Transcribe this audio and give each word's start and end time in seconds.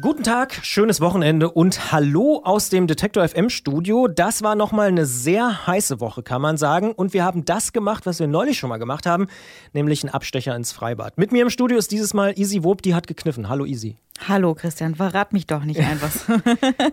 Guten 0.00 0.22
Tag, 0.22 0.60
schönes 0.62 1.02
Wochenende 1.02 1.50
und 1.50 1.92
hallo 1.92 2.40
aus 2.42 2.70
dem 2.70 2.86
Detektor 2.86 3.28
FM 3.28 3.50
Studio. 3.50 4.08
Das 4.08 4.42
war 4.42 4.54
nochmal 4.54 4.88
eine 4.88 5.04
sehr 5.04 5.66
heiße 5.66 6.00
Woche, 6.00 6.22
kann 6.22 6.40
man 6.40 6.56
sagen. 6.56 6.92
Und 6.92 7.12
wir 7.12 7.22
haben 7.22 7.44
das 7.44 7.74
gemacht, 7.74 8.06
was 8.06 8.18
wir 8.18 8.26
neulich 8.26 8.58
schon 8.58 8.70
mal 8.70 8.78
gemacht 8.78 9.04
haben, 9.04 9.26
nämlich 9.74 10.02
einen 10.02 10.14
Abstecher 10.14 10.56
ins 10.56 10.72
Freibad. 10.72 11.18
Mit 11.18 11.32
mir 11.32 11.42
im 11.42 11.50
Studio 11.50 11.76
ist 11.76 11.90
dieses 11.90 12.14
Mal 12.14 12.32
Easy 12.38 12.64
Wob, 12.64 12.80
die 12.80 12.94
hat 12.94 13.08
gekniffen. 13.08 13.50
Hallo 13.50 13.66
Easy. 13.66 13.98
Hallo 14.26 14.54
Christian, 14.54 14.94
verrat 14.94 15.34
mich 15.34 15.46
doch 15.46 15.64
nicht 15.64 15.80
einfach. 15.80 16.12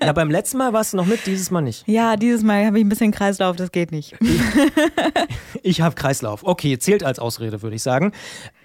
ja, 0.01 0.11
beim 0.11 0.29
letzten 0.29 0.57
Mal 0.57 0.73
warst 0.73 0.91
du 0.91 0.97
noch 0.97 1.05
mit, 1.05 1.25
dieses 1.27 1.49
Mal 1.49 1.61
nicht. 1.61 1.87
Ja, 1.87 2.17
dieses 2.17 2.43
Mal 2.43 2.65
habe 2.65 2.77
ich 2.79 2.83
ein 2.85 2.89
bisschen 2.89 3.11
Kreislauf, 3.11 3.55
das 3.55 3.71
geht 3.71 3.93
nicht. 3.93 4.17
ich 5.63 5.79
habe 5.79 5.95
Kreislauf. 5.95 6.43
Okay, 6.43 6.77
zählt 6.77 7.03
als 7.05 7.19
Ausrede, 7.19 7.61
würde 7.61 7.77
ich 7.77 7.83
sagen. 7.83 8.11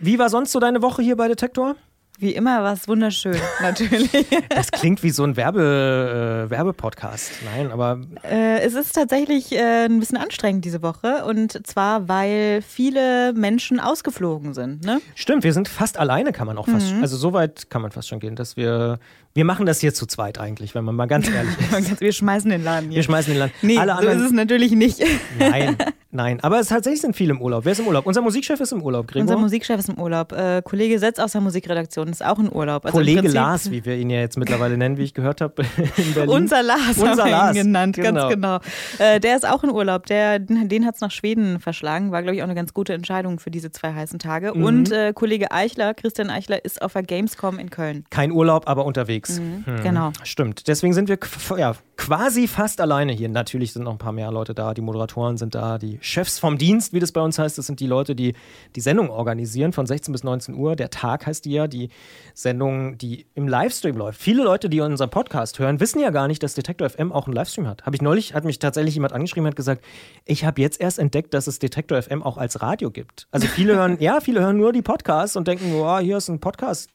Wie 0.00 0.18
war 0.18 0.30
sonst 0.30 0.50
so 0.50 0.58
deine 0.58 0.82
Woche 0.82 1.00
hier 1.02 1.16
bei 1.16 1.28
Detektor? 1.28 1.76
Wie 2.22 2.36
immer 2.36 2.62
war 2.62 2.72
es 2.74 2.86
wunderschön, 2.86 3.36
natürlich. 3.62 4.08
Das 4.48 4.70
klingt 4.70 5.02
wie 5.02 5.10
so 5.10 5.24
ein 5.24 5.36
Werbe, 5.36 6.46
äh, 6.46 6.50
Werbepodcast. 6.50 7.32
Nein, 7.44 7.72
aber. 7.72 8.00
Äh, 8.22 8.60
es 8.60 8.74
ist 8.74 8.94
tatsächlich 8.94 9.50
äh, 9.50 9.86
ein 9.86 9.98
bisschen 9.98 10.18
anstrengend 10.18 10.64
diese 10.64 10.82
Woche. 10.82 11.24
Und 11.24 11.66
zwar, 11.66 12.08
weil 12.08 12.62
viele 12.62 13.32
Menschen 13.32 13.80
ausgeflogen 13.80 14.54
sind. 14.54 14.84
Ne? 14.84 15.00
Stimmt, 15.16 15.42
wir 15.42 15.52
sind 15.52 15.66
fast 15.66 15.98
alleine, 15.98 16.30
kann 16.30 16.46
man 16.46 16.58
auch 16.58 16.68
fast. 16.68 16.94
Mhm. 16.94 17.02
Also, 17.02 17.16
so 17.16 17.32
weit 17.32 17.70
kann 17.70 17.82
man 17.82 17.90
fast 17.90 18.06
schon 18.08 18.20
gehen, 18.20 18.36
dass 18.36 18.56
wir. 18.56 19.00
Wir 19.34 19.44
machen 19.44 19.66
das 19.66 19.80
hier 19.80 19.92
zu 19.92 20.06
zweit 20.06 20.38
eigentlich, 20.38 20.76
wenn 20.76 20.84
man 20.84 20.94
mal 20.94 21.06
ganz 21.06 21.28
ehrlich 21.28 21.54
ist. 21.90 22.00
wir 22.00 22.12
schmeißen 22.12 22.50
den 22.50 22.62
Laden 22.62 22.90
hier. 22.90 22.96
Wir 22.96 23.02
schmeißen 23.02 23.32
den 23.32 23.40
Laden. 23.40 23.52
Nee, 23.62 23.78
Alle 23.78 23.92
so 23.94 23.98
anderen, 23.98 24.18
ist 24.20 24.26
es 24.26 24.32
natürlich 24.32 24.72
nicht. 24.72 25.02
Nein, 25.40 25.76
Nein, 26.14 26.40
aber 26.42 26.60
es 26.60 26.68
tatsächlich 26.68 27.00
sind 27.00 27.16
viele 27.16 27.32
im 27.32 27.40
Urlaub. 27.40 27.64
Wer 27.64 27.72
ist 27.72 27.78
im 27.78 27.86
Urlaub? 27.86 28.04
Unser 28.04 28.20
Musikchef 28.20 28.60
ist 28.60 28.70
im 28.72 28.82
Urlaub, 28.82 29.06
Gregor. 29.06 29.22
Unser 29.22 29.38
Musikchef 29.38 29.78
ist 29.78 29.88
im 29.88 29.98
Urlaub. 29.98 30.32
Äh, 30.32 30.60
Kollege 30.62 30.98
Setz 30.98 31.18
aus 31.18 31.32
der 31.32 31.40
Musikredaktion 31.40 32.08
ist 32.08 32.22
auch 32.22 32.38
im 32.38 32.50
Urlaub. 32.50 32.84
Also 32.84 32.98
Kollege 32.98 33.28
Lars, 33.28 33.70
wie 33.70 33.82
wir 33.86 33.96
ihn 33.96 34.10
ja 34.10 34.20
jetzt 34.20 34.36
mittlerweile 34.36 34.76
nennen, 34.76 34.98
wie 34.98 35.04
ich 35.04 35.14
gehört 35.14 35.40
habe 35.40 35.62
in 35.96 36.12
Berlin. 36.12 36.28
Unser 36.28 36.62
Lars 36.62 36.98
Unser 36.98 37.24
haben 37.24 37.54
wir 37.54 37.62
ihn 37.62 37.66
genannt, 37.66 37.96
genau. 37.96 38.28
ganz 38.28 38.34
genau. 38.34 38.58
Äh, 38.98 39.20
der 39.20 39.36
ist 39.36 39.48
auch 39.48 39.64
in 39.64 39.70
Urlaub. 39.70 40.04
Der, 40.04 40.38
den 40.38 40.84
hat 40.84 40.96
es 40.96 41.00
nach 41.00 41.10
Schweden 41.10 41.60
verschlagen. 41.60 42.12
War, 42.12 42.22
glaube 42.22 42.36
ich, 42.36 42.42
auch 42.42 42.46
eine 42.46 42.54
ganz 42.54 42.74
gute 42.74 42.92
Entscheidung 42.92 43.38
für 43.38 43.50
diese 43.50 43.70
zwei 43.70 43.94
heißen 43.94 44.18
Tage. 44.18 44.52
Mhm. 44.54 44.64
Und 44.64 44.92
äh, 44.92 45.14
Kollege 45.14 45.50
Eichler, 45.50 45.94
Christian 45.94 46.28
Eichler, 46.28 46.62
ist 46.62 46.82
auf 46.82 46.92
der 46.92 47.04
Gamescom 47.04 47.58
in 47.58 47.70
Köln. 47.70 48.04
Kein 48.10 48.32
Urlaub, 48.32 48.68
aber 48.68 48.84
unterwegs. 48.84 49.40
Mhm. 49.40 49.64
Hm. 49.64 49.82
Genau. 49.82 50.12
Stimmt. 50.24 50.68
Deswegen 50.68 50.92
sind 50.92 51.08
wir 51.08 51.18
ja, 51.56 51.74
quasi 51.96 52.48
fast 52.48 52.80
alleine 52.80 53.12
hier. 53.12 53.28
Natürlich 53.28 53.72
sind 53.72 53.84
noch 53.84 53.92
ein 53.92 53.98
paar 53.98 54.12
mehr 54.12 54.30
Leute 54.30 54.54
da. 54.54 54.74
Die 54.74 54.80
Moderatoren 54.80 55.36
sind 55.36 55.54
da, 55.54 55.78
die 55.78 55.98
Chefs 56.00 56.38
vom 56.38 56.58
Dienst 56.58 56.92
wie 56.92 57.00
das 57.00 57.12
bei 57.12 57.20
uns 57.20 57.38
heißt, 57.38 57.58
das 57.58 57.66
sind 57.66 57.80
die 57.80 57.86
Leute, 57.86 58.14
die 58.14 58.34
die 58.76 58.80
Sendung 58.80 59.10
organisieren 59.10 59.72
von 59.72 59.86
16 59.86 60.12
bis 60.12 60.24
19 60.24 60.54
Uhr. 60.54 60.76
Der 60.76 60.90
Tag 60.90 61.26
heißt 61.26 61.44
die 61.44 61.52
ja, 61.52 61.66
die 61.66 61.90
Sendung, 62.34 62.98
die 62.98 63.26
im 63.34 63.48
Livestream 63.48 63.96
läuft. 63.96 64.20
Viele 64.20 64.42
Leute, 64.44 64.68
die 64.68 64.80
unseren 64.80 65.10
Podcast 65.10 65.58
hören, 65.58 65.80
wissen 65.80 66.00
ja 66.00 66.10
gar 66.10 66.28
nicht, 66.28 66.42
dass 66.42 66.54
Detektor 66.54 66.88
FM 66.88 67.12
auch 67.12 67.26
einen 67.26 67.34
Livestream 67.34 67.66
hat. 67.66 67.84
Habe 67.84 67.96
ich 67.96 68.02
neulich, 68.02 68.34
hat 68.34 68.44
mich 68.44 68.58
tatsächlich 68.58 68.94
jemand 68.94 69.12
angeschrieben, 69.12 69.46
hat 69.46 69.56
gesagt, 69.56 69.84
ich 70.24 70.44
habe 70.44 70.60
jetzt 70.60 70.80
erst 70.80 70.98
entdeckt, 70.98 71.34
dass 71.34 71.46
es 71.46 71.58
Detektor 71.58 72.00
FM 72.00 72.22
auch 72.22 72.38
als 72.38 72.62
Radio 72.62 72.90
gibt. 72.90 73.26
Also 73.30 73.46
viele 73.46 73.76
hören, 73.76 73.98
ja, 74.00 74.20
viele 74.20 74.40
hören 74.40 74.56
nur 74.56 74.72
die 74.72 74.82
Podcasts 74.82 75.36
und 75.36 75.48
denken, 75.48 75.72
oh, 75.74 75.98
hier 75.98 76.16
ist 76.16 76.28
ein 76.28 76.40
Podcast. 76.40 76.90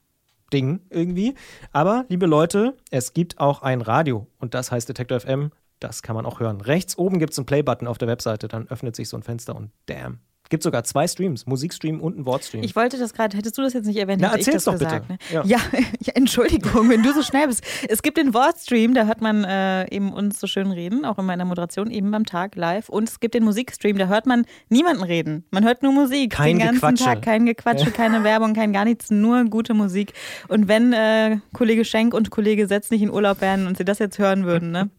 Ding 0.54 0.82
irgendwie. 0.90 1.36
Aber, 1.72 2.06
liebe 2.10 2.26
Leute, 2.26 2.76
es 2.92 3.14
gibt 3.14 3.40
auch 3.40 3.62
ein 3.62 3.82
Radio 3.82 4.28
und 4.40 4.54
das 4.54 4.72
heißt 4.72 4.88
Detektor 4.88 5.20
FM. 5.20 5.52
Das 5.80 6.02
kann 6.02 6.16
man 6.16 6.26
auch 6.26 6.40
hören. 6.40 6.62
Rechts 6.62 6.98
oben 6.98 7.20
gibt 7.20 7.34
es 7.34 7.40
einen 7.40 7.46
Play-Button 7.46 7.88
auf 7.88 7.98
der 7.98 8.08
Webseite, 8.08 8.48
dann 8.48 8.68
öffnet 8.68 8.96
sich 8.96 9.10
so 9.10 9.18
ein 9.18 9.24
Fenster 9.24 9.56
und 9.56 9.72
damn. 9.86 10.20
Gibt 10.50 10.64
sogar 10.64 10.84
zwei 10.84 11.08
Streams, 11.08 11.46
Musikstream 11.46 12.00
und 12.00 12.18
ein 12.18 12.26
Wortstream. 12.26 12.64
Ich 12.64 12.76
wollte 12.76 12.98
das 12.98 13.14
gerade, 13.14 13.36
hättest 13.36 13.58
du 13.58 13.62
das 13.62 13.74
jetzt 13.74 13.86
nicht 13.86 13.98
erwähnt, 13.98 14.22
Na, 14.22 14.30
hätte 14.30 14.40
erzähl's 14.40 14.66
ich 14.68 14.72
das 14.72 14.80
doch 14.80 14.80
gesagt, 14.80 15.08
bitte. 15.08 15.20
Ne? 15.34 15.44
Ja. 15.48 15.58
Ja, 15.58 15.80
ja. 16.00 16.14
Entschuldigung, 16.14 16.90
wenn 16.90 17.04
du 17.04 17.14
so 17.14 17.22
schnell 17.22 17.48
bist. 17.48 17.64
Es 17.88 18.02
gibt 18.02 18.18
den 18.18 18.34
Wortstream, 18.34 18.94
da 18.94 19.06
hört 19.06 19.22
man 19.22 19.44
äh, 19.44 19.88
eben 19.94 20.14
uns 20.14 20.40
so 20.40 20.48
schön 20.48 20.72
reden, 20.72 21.06
auch 21.06 21.18
in 21.18 21.26
meiner 21.26 21.46
Moderation, 21.46 21.92
eben 21.92 22.12
beim 22.12 22.26
Tag 22.26 22.56
live. 22.56 22.90
Und 22.90 23.10
es 23.10 23.20
gibt 23.20 23.34
den 23.34 23.44
Musikstream, 23.44 23.98
da 23.98 24.08
hört 24.08 24.26
man 24.26 24.46
niemanden 24.70 25.04
reden. 25.04 25.46
Man 25.52 25.64
hört 25.66 25.84
nur 25.84 25.92
Musik 25.92 26.32
kein 26.32 26.58
den 26.58 26.66
ganzen 26.66 26.76
Gequatsche. 26.76 27.04
Tag. 27.04 27.22
Kein 27.22 27.46
Gequatsche, 27.46 27.92
keine 27.92 28.24
Werbung, 28.24 28.54
kein 28.54 28.74
gar 28.74 28.86
nichts, 28.86 29.10
nur 29.10 29.44
gute 29.46 29.74
Musik. 29.74 30.14
Und 30.48 30.68
wenn 30.68 30.94
äh, 30.94 31.40
Kollege 31.54 31.84
Schenk 31.86 32.14
und 32.14 32.30
Kollege 32.30 32.68
Setz 32.68 32.92
nicht 32.92 33.02
in 33.02 33.10
Urlaub 33.10 33.42
wären 33.42 33.68
und 33.68 33.78
sie 33.78 33.86
das 33.86 34.00
jetzt 34.00 34.18
hören 34.20 34.46
würden, 34.46 34.72
ne? 34.72 34.90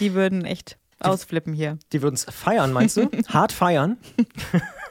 Die 0.00 0.14
würden 0.14 0.44
echt 0.44 0.76
ausflippen 1.00 1.52
hier. 1.52 1.78
Die 1.92 2.02
würden 2.02 2.14
es 2.14 2.24
feiern, 2.24 2.72
meinst 2.72 2.96
du? 2.96 3.08
Hart 3.28 3.52
feiern? 3.52 3.98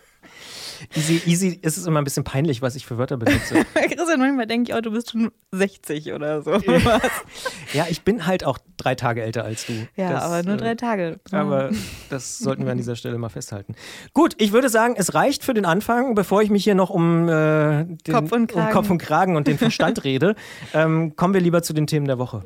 Easy, 0.95 1.21
easy 1.25 1.59
ist 1.61 1.77
es 1.77 1.87
immer 1.87 2.01
ein 2.01 2.03
bisschen 2.03 2.23
peinlich, 2.23 2.61
was 2.61 2.75
ich 2.75 2.85
für 2.85 2.97
Wörter 2.97 3.17
benutze. 3.17 3.65
Christian, 3.73 4.19
manchmal 4.19 4.45
denke 4.45 4.69
ich 4.69 4.75
auch, 4.75 4.81
du 4.81 4.91
bist 4.91 5.11
schon 5.11 5.31
60 5.51 6.13
oder 6.13 6.41
so. 6.43 6.51
ja, 7.73 7.87
ich 7.89 8.03
bin 8.03 8.27
halt 8.27 8.43
auch 8.43 8.59
drei 8.77 8.93
Tage 8.93 9.23
älter 9.23 9.43
als 9.43 9.65
du. 9.65 9.73
Ja, 9.95 10.11
das, 10.11 10.23
aber 10.23 10.43
nur 10.43 10.57
drei 10.57 10.71
äh, 10.71 10.75
Tage. 10.75 11.19
Aber 11.31 11.71
das 12.09 12.37
sollten 12.39 12.65
wir 12.65 12.71
an 12.71 12.77
dieser 12.77 12.95
Stelle 12.95 13.17
mal 13.17 13.29
festhalten. 13.29 13.75
Gut, 14.13 14.35
ich 14.37 14.51
würde 14.51 14.69
sagen, 14.69 14.93
es 14.95 15.15
reicht 15.15 15.43
für 15.43 15.53
den 15.53 15.65
Anfang, 15.65 16.13
bevor 16.13 16.41
ich 16.43 16.51
mich 16.51 16.63
hier 16.63 16.75
noch 16.75 16.91
um, 16.91 17.27
äh, 17.27 17.85
den, 17.85 17.97
Kopf, 18.11 18.31
und 18.31 18.53
um 18.53 18.69
Kopf 18.69 18.89
und 18.89 18.99
Kragen 18.99 19.35
und 19.35 19.47
den 19.47 19.57
Verstand 19.57 20.03
rede. 20.03 20.35
Ähm, 20.73 21.15
kommen 21.15 21.33
wir 21.33 21.41
lieber 21.41 21.63
zu 21.63 21.73
den 21.73 21.87
Themen 21.87 22.05
der 22.05 22.19
Woche. 22.19 22.43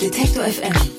Detektor 0.00 0.44
FM. 0.44 0.97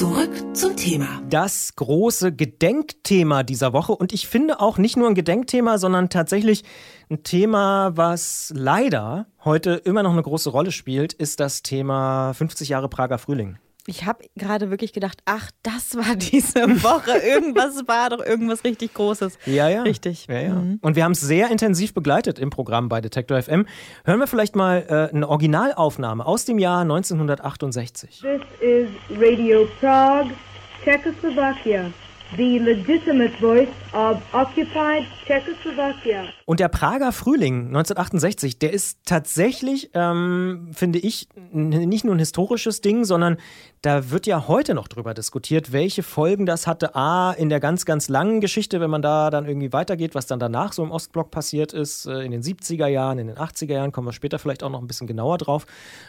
Zurück 0.00 0.56
zum 0.56 0.76
Thema. 0.76 1.20
Das 1.28 1.76
große 1.76 2.32
Gedenkthema 2.32 3.42
dieser 3.42 3.74
Woche. 3.74 3.92
Und 3.92 4.14
ich 4.14 4.28
finde 4.28 4.58
auch 4.58 4.78
nicht 4.78 4.96
nur 4.96 5.06
ein 5.06 5.14
Gedenkthema, 5.14 5.76
sondern 5.76 6.08
tatsächlich 6.08 6.64
ein 7.10 7.22
Thema, 7.22 7.94
was 7.98 8.50
leider 8.56 9.26
heute 9.44 9.72
immer 9.72 10.02
noch 10.02 10.12
eine 10.12 10.22
große 10.22 10.48
Rolle 10.48 10.72
spielt, 10.72 11.12
ist 11.12 11.38
das 11.38 11.62
Thema 11.62 12.32
50 12.32 12.70
Jahre 12.70 12.88
Prager 12.88 13.18
Frühling. 13.18 13.58
Ich 13.86 14.04
habe 14.06 14.24
gerade 14.36 14.70
wirklich 14.70 14.92
gedacht, 14.92 15.20
ach, 15.24 15.50
das 15.62 15.96
war 15.96 16.16
diese 16.16 16.82
Woche. 16.82 17.18
Irgendwas 17.18 17.86
war 17.86 18.10
doch 18.10 18.24
irgendwas 18.24 18.64
richtig 18.64 18.94
Großes. 18.94 19.38
Ja, 19.46 19.68
ja. 19.68 19.82
Richtig. 19.82 20.26
Ja, 20.28 20.40
ja. 20.40 20.54
Mhm. 20.54 20.78
Und 20.82 20.96
wir 20.96 21.04
haben 21.04 21.12
es 21.12 21.20
sehr 21.20 21.50
intensiv 21.50 21.94
begleitet 21.94 22.38
im 22.38 22.50
Programm 22.50 22.88
bei 22.88 23.00
Detektor 23.00 23.40
FM. 23.40 23.66
Hören 24.04 24.18
wir 24.18 24.26
vielleicht 24.26 24.56
mal 24.56 24.84
äh, 24.88 25.14
eine 25.14 25.28
Originalaufnahme 25.28 26.24
aus 26.24 26.44
dem 26.44 26.58
Jahr 26.58 26.82
1968. 26.82 28.20
This 28.20 28.40
is 28.60 28.88
Radio 29.18 29.66
Prague, 29.80 30.32
Czechoslovakia 30.84 31.90
the 32.36 32.58
legitimate 32.58 33.32
voice 33.40 33.68
of 33.92 34.20
occupied 34.32 35.06
Czechoslovakia. 35.26 36.24
Und 36.46 36.60
der 36.60 36.68
Prager 36.68 37.12
Frühling 37.12 37.66
1968, 37.68 38.58
der 38.58 38.72
ist 38.72 39.00
tatsächlich, 39.04 39.90
ähm, 39.94 40.70
finde 40.72 40.98
ich, 40.98 41.28
nicht 41.52 42.04
nur 42.04 42.14
ein 42.14 42.18
historisches 42.18 42.80
Ding, 42.80 43.04
sondern 43.04 43.36
da 43.82 44.10
wird 44.10 44.26
ja 44.26 44.46
heute 44.46 44.74
noch 44.74 44.88
drüber 44.88 45.14
diskutiert, 45.14 45.72
welche 45.72 46.02
Folgen 46.02 46.46
das 46.46 46.66
hatte. 46.66 46.94
A, 46.94 47.32
in 47.32 47.48
der 47.48 47.60
ganz, 47.60 47.84
ganz 47.84 48.08
langen 48.08 48.40
Geschichte, 48.40 48.80
wenn 48.80 48.90
man 48.90 49.02
da 49.02 49.30
dann 49.30 49.46
irgendwie 49.46 49.72
weitergeht, 49.72 50.14
was 50.14 50.26
dann 50.26 50.38
danach 50.38 50.72
so 50.72 50.82
im 50.82 50.90
Ostblock 50.90 51.30
passiert 51.30 51.72
ist, 51.72 52.06
äh, 52.06 52.20
in 52.20 52.30
den 52.30 52.42
70er 52.42 52.86
Jahren, 52.86 53.18
in 53.18 53.28
den 53.28 53.36
80er 53.36 53.72
Jahren, 53.72 53.92
kommen 53.92 54.06
wir 54.06 54.12
später 54.12 54.38
vielleicht 54.38 54.62
auch 54.62 54.70
noch 54.70 54.80
ein 54.80 54.86
bisschen 54.86 55.06
genauer 55.06 55.38
drauf. 55.38 55.66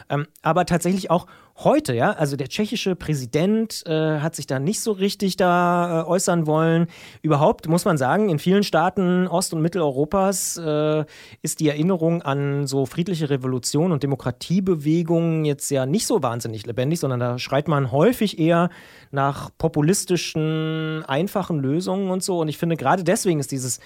Ähm, 0.10 0.28
aber 0.42 0.66
tatsächlich 0.66 1.10
auch 1.10 1.28
heute, 1.58 1.94
ja, 1.94 2.12
also 2.12 2.36
der 2.36 2.48
tschechische 2.48 2.96
Präsident 2.96 3.84
äh, 3.86 4.20
hat 4.20 4.36
sich 4.36 4.48
da 4.48 4.60
nicht 4.60 4.82
so 4.82 4.92
richtig 4.92 5.38
da 5.38 6.02
äh, 6.02 6.08
äußern 6.08 6.48
wollen. 6.48 6.88
Überhaupt 7.22 7.68
muss 7.68 7.86
man 7.86 7.98
sagen, 7.98 8.30
in 8.30 8.40
vielen 8.40 8.64
Staaten 8.64 9.28
Ost- 9.28 9.54
und 9.54 9.62
Mitteleuropas 9.62 10.58
äh, 10.58 11.06
ist 11.42 11.60
die 11.60 11.70
Erinnerung 11.70 12.22
an 12.22 12.68
so 12.68 12.86
friedliche 12.86 13.30
Revolution 13.30 13.92
und 13.92 14.04
Demokratiebewegungen 14.04 15.46
jetzt 15.46 15.70
ja 15.72 15.86
nicht 15.86 16.08
so 16.08 16.24
wahnsinnig 16.24 16.66
lebendig, 16.66 17.00
sondern 17.00 17.20
da 17.20 17.38
schreit 17.38 17.68
man 17.68 17.92
häufig 17.92 18.40
eher 18.40 18.70
nach 19.12 19.50
populistischen, 19.58 21.04
einfachen 21.08 21.60
Lösungen 21.60 22.10
und 22.10 22.24
so. 22.24 22.40
Und 22.40 22.48
ich 22.48 22.58
finde, 22.58 22.78
gerade 22.78 23.04
deswegen 23.04 23.40
ist 23.40 23.52
dieses 23.52 23.80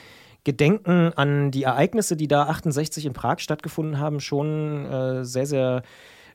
Gedenken 0.46 1.12
an 1.16 1.52
die 1.52 1.64
Ereignisse, 1.64 2.16
die 2.16 2.28
da 2.28 2.44
68 2.44 3.06
in 3.06 3.14
Prag 3.14 3.40
stattgefunden 3.40 4.00
haben, 4.00 4.20
schon 4.20 4.86
äh, 4.86 5.26
sehr, 5.26 5.48
sehr 5.48 5.82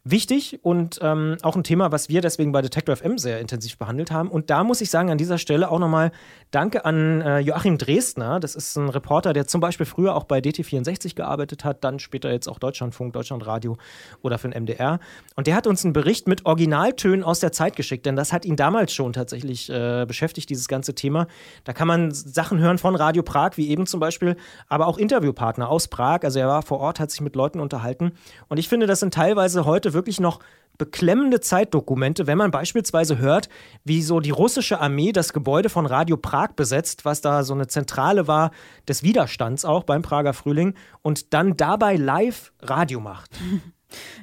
wichtig 0.03 0.61
und 0.63 0.99
ähm, 1.03 1.37
auch 1.43 1.57
ein 1.57 1.65
Thema, 1.65 1.93
was 1.93 2.09
wir 2.09 2.23
deswegen 2.23 2.53
bei 2.53 2.63
Detector 2.63 2.97
FM 2.97 3.19
sehr 3.19 3.39
intensiv 3.39 3.77
behandelt 3.77 4.11
haben. 4.11 4.31
Und 4.31 4.49
da 4.49 4.65
muss 4.65 4.81
ich 4.81 4.89
sagen, 4.89 5.11
an 5.11 5.19
dieser 5.19 5.37
Stelle 5.37 5.71
auch 5.71 5.79
nochmal 5.79 6.11
Danke 6.51 6.85
an 6.85 7.21
äh, 7.21 7.39
Joachim 7.41 7.77
Dresdner. 7.77 8.41
Das 8.41 8.55
ist 8.55 8.77
ein 8.77 8.89
Reporter, 8.89 9.33
der 9.33 9.47
zum 9.47 9.61
Beispiel 9.61 9.87
früher 9.87 10.17
auch 10.17 10.25
bei 10.25 10.39
DT64 10.39 11.15
gearbeitet 11.15 11.65
hat, 11.65 11.85
dann 11.85 11.99
später 11.99 12.33
jetzt 12.33 12.49
auch 12.49 12.59
Deutschlandfunk, 12.59 13.13
Deutschlandradio 13.13 13.77
oder 14.23 14.39
für 14.39 14.49
den 14.49 14.65
MDR. 14.65 15.01
Und 15.37 15.47
der 15.47 15.55
hat 15.55 15.67
uns 15.67 15.85
einen 15.85 15.93
Bericht 15.93 16.27
mit 16.27 16.47
Originaltönen 16.47 17.23
aus 17.23 17.41
der 17.41 17.53
Zeit 17.53 17.77
geschickt, 17.77 18.07
denn 18.07 18.17
das 18.17 18.33
hat 18.33 18.45
ihn 18.45 18.57
damals 18.57 18.95
schon 18.95 19.13
tatsächlich 19.13 19.71
äh, 19.71 20.07
beschäftigt, 20.07 20.49
dieses 20.49 20.67
ganze 20.67 20.95
Thema. 20.95 21.27
Da 21.65 21.73
kann 21.73 21.87
man 21.87 22.11
Sachen 22.11 22.59
hören 22.59 22.79
von 22.79 22.95
Radio 22.95 23.23
Prag, 23.23 23.53
wie 23.57 23.69
eben 23.69 23.87
zum 23.87 24.01
Beispiel, 24.01 24.37
aber 24.69 24.87
auch 24.87 24.97
Interviewpartner 24.97 25.69
aus 25.69 25.89
Prag. 25.89 26.21
Also 26.23 26.39
er 26.39 26.49
war 26.49 26.63
vor 26.63 26.81
Ort, 26.81 27.01
hat 27.01 27.11
sich 27.11 27.21
mit 27.21 27.37
Leuten 27.37 27.61
unterhalten. 27.61 28.13
Und 28.49 28.59
ich 28.59 28.69
finde, 28.69 28.87
das 28.87 29.01
sind 29.01 29.13
teilweise 29.15 29.67
heute 29.67 29.90
wirklich 29.93 30.21
noch 30.21 30.41
beklemmende 30.81 31.41
Zeitdokumente, 31.41 32.27
wenn 32.27 32.39
man 32.39 32.51
beispielsweise 32.51 33.19
hört, 33.19 33.51
wie 33.85 34.01
so 34.03 34.21
die 34.21 34.31
russische 34.31 34.81
Armee 34.81 35.13
das 35.13 35.35
Gebäude 35.35 35.69
von 35.69 35.85
Radio 35.85 36.17
Prag 36.17 36.53
besetzt, 36.57 37.05
was 37.05 37.21
da 37.21 37.43
so 37.43 37.53
eine 37.53 37.67
Zentrale 37.67 38.27
war 38.27 38.51
des 38.89 39.03
Widerstands 39.03 39.67
auch 39.67 39.85
beim 39.85 40.01
Prager 40.01 40.33
Frühling 40.33 40.75
und 41.03 41.35
dann 41.35 41.55
dabei 41.57 41.97
live 41.97 42.53
Radio 42.63 43.01
macht. 43.01 43.31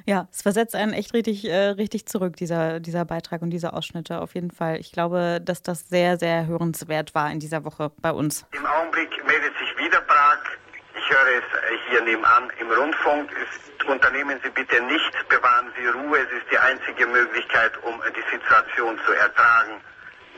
Ja, 0.06 0.28
es 0.32 0.40
versetzt 0.40 0.74
einen 0.74 0.94
echt 0.94 1.12
richtig, 1.12 1.44
äh, 1.44 1.68
richtig 1.68 2.06
zurück, 2.06 2.36
dieser, 2.36 2.80
dieser 2.80 3.04
Beitrag 3.04 3.42
und 3.42 3.50
diese 3.50 3.74
Ausschnitte 3.74 4.22
auf 4.22 4.34
jeden 4.34 4.50
Fall. 4.50 4.80
Ich 4.80 4.92
glaube, 4.92 5.42
dass 5.44 5.62
das 5.62 5.90
sehr, 5.90 6.18
sehr 6.18 6.46
hörenswert 6.46 7.14
war 7.14 7.30
in 7.30 7.38
dieser 7.38 7.64
Woche 7.64 7.92
bei 8.00 8.12
uns. 8.12 8.46
Im 8.52 8.64
Augenblick 8.64 9.10
meldet 9.26 9.52
sich 9.58 9.84
wieder 9.84 10.00
Prag. 10.00 10.38
Ich 11.08 11.14
höre 11.14 11.38
es 11.38 11.44
äh, 11.54 11.78
hier 11.88 12.02
nebenan 12.02 12.52
im 12.58 12.70
Rundfunk. 12.70 13.30
Unternehmen 13.86 14.38
Sie 14.44 14.50
bitte 14.50 14.78
nichts, 14.82 15.16
bewahren 15.30 15.72
Sie 15.74 15.86
Ruhe. 15.86 16.18
Es 16.18 16.30
ist 16.30 16.50
die 16.50 16.58
einzige 16.58 17.06
Möglichkeit, 17.06 17.72
um 17.82 17.98
die 18.14 18.36
Situation 18.36 19.00
zu 19.06 19.12
ertragen. 19.12 19.80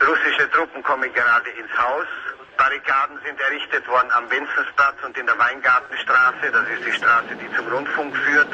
Russische 0.07 0.49
Truppen 0.51 0.81
kommen 0.81 1.13
gerade 1.13 1.49
ins 1.49 1.77
Haus. 1.77 2.07
Barrikaden 2.55 3.19
sind 3.25 3.41
errichtet 3.41 3.85
worden 3.89 4.11
am 4.13 4.31
Wenzelsplatz 4.31 4.95
und 5.03 5.17
in 5.17 5.25
der 5.25 5.37
Weingartenstraße. 5.37 6.51
Das 6.53 6.69
ist 6.69 6.85
die 6.85 6.93
Straße, 6.93 7.35
die 7.35 7.53
zum 7.53 7.67
Rundfunk 7.67 8.15
führt. 8.15 8.53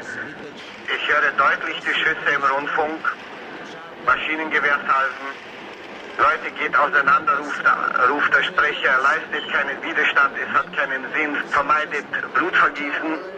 Ich 0.87 1.07
höre 1.07 1.31
deutlich 1.37 1.79
die 1.81 1.93
Schüsse 1.93 2.29
im 2.33 2.43
Rundfunk, 2.43 3.15
Maschinengewehrsalven. 4.07 5.27
Leute, 6.17 6.49
geht 6.59 6.75
auseinander, 6.75 7.37
ruft, 7.37 7.63
ruft 8.09 8.33
der 8.33 8.43
Sprecher, 8.43 8.93
leistet 9.03 9.51
keinen 9.53 9.77
Widerstand, 9.83 10.33
es 10.37 10.49
hat 10.49 10.73
keinen 10.73 11.03
Sinn, 11.13 11.35
vermeidet 11.49 12.05
Blutvergießen. 12.33 13.37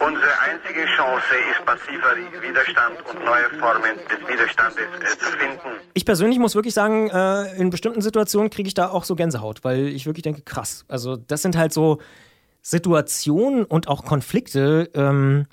Unsere 0.00 0.40
einzige 0.40 0.86
Chance 0.96 1.34
ist 1.52 1.64
passiver 1.64 2.16
Widerstand 2.42 2.96
und 3.08 3.24
neue 3.24 3.48
Formen 3.60 3.96
des 4.08 4.28
Widerstandes 4.28 4.82
äh, 4.82 5.18
zu 5.18 5.30
finden. 5.38 5.80
Ich 5.92 6.04
persönlich 6.04 6.38
muss 6.38 6.54
wirklich 6.54 6.74
sagen, 6.74 7.10
äh, 7.10 7.54
in 7.56 7.70
bestimmten 7.70 8.00
Situationen 8.00 8.50
kriege 8.50 8.66
ich 8.66 8.74
da 8.74 8.88
auch 8.88 9.04
so 9.04 9.14
Gänsehaut, 9.14 9.62
weil 9.62 9.86
ich 9.88 10.06
wirklich 10.06 10.24
denke, 10.24 10.42
krass. 10.42 10.84
Also 10.88 11.16
das 11.16 11.42
sind 11.42 11.56
halt 11.56 11.72
so 11.72 12.00
Situationen 12.60 13.64
und 13.64 13.88
auch 13.88 14.04
Konflikte, 14.04 14.90
ähm, 14.94 15.46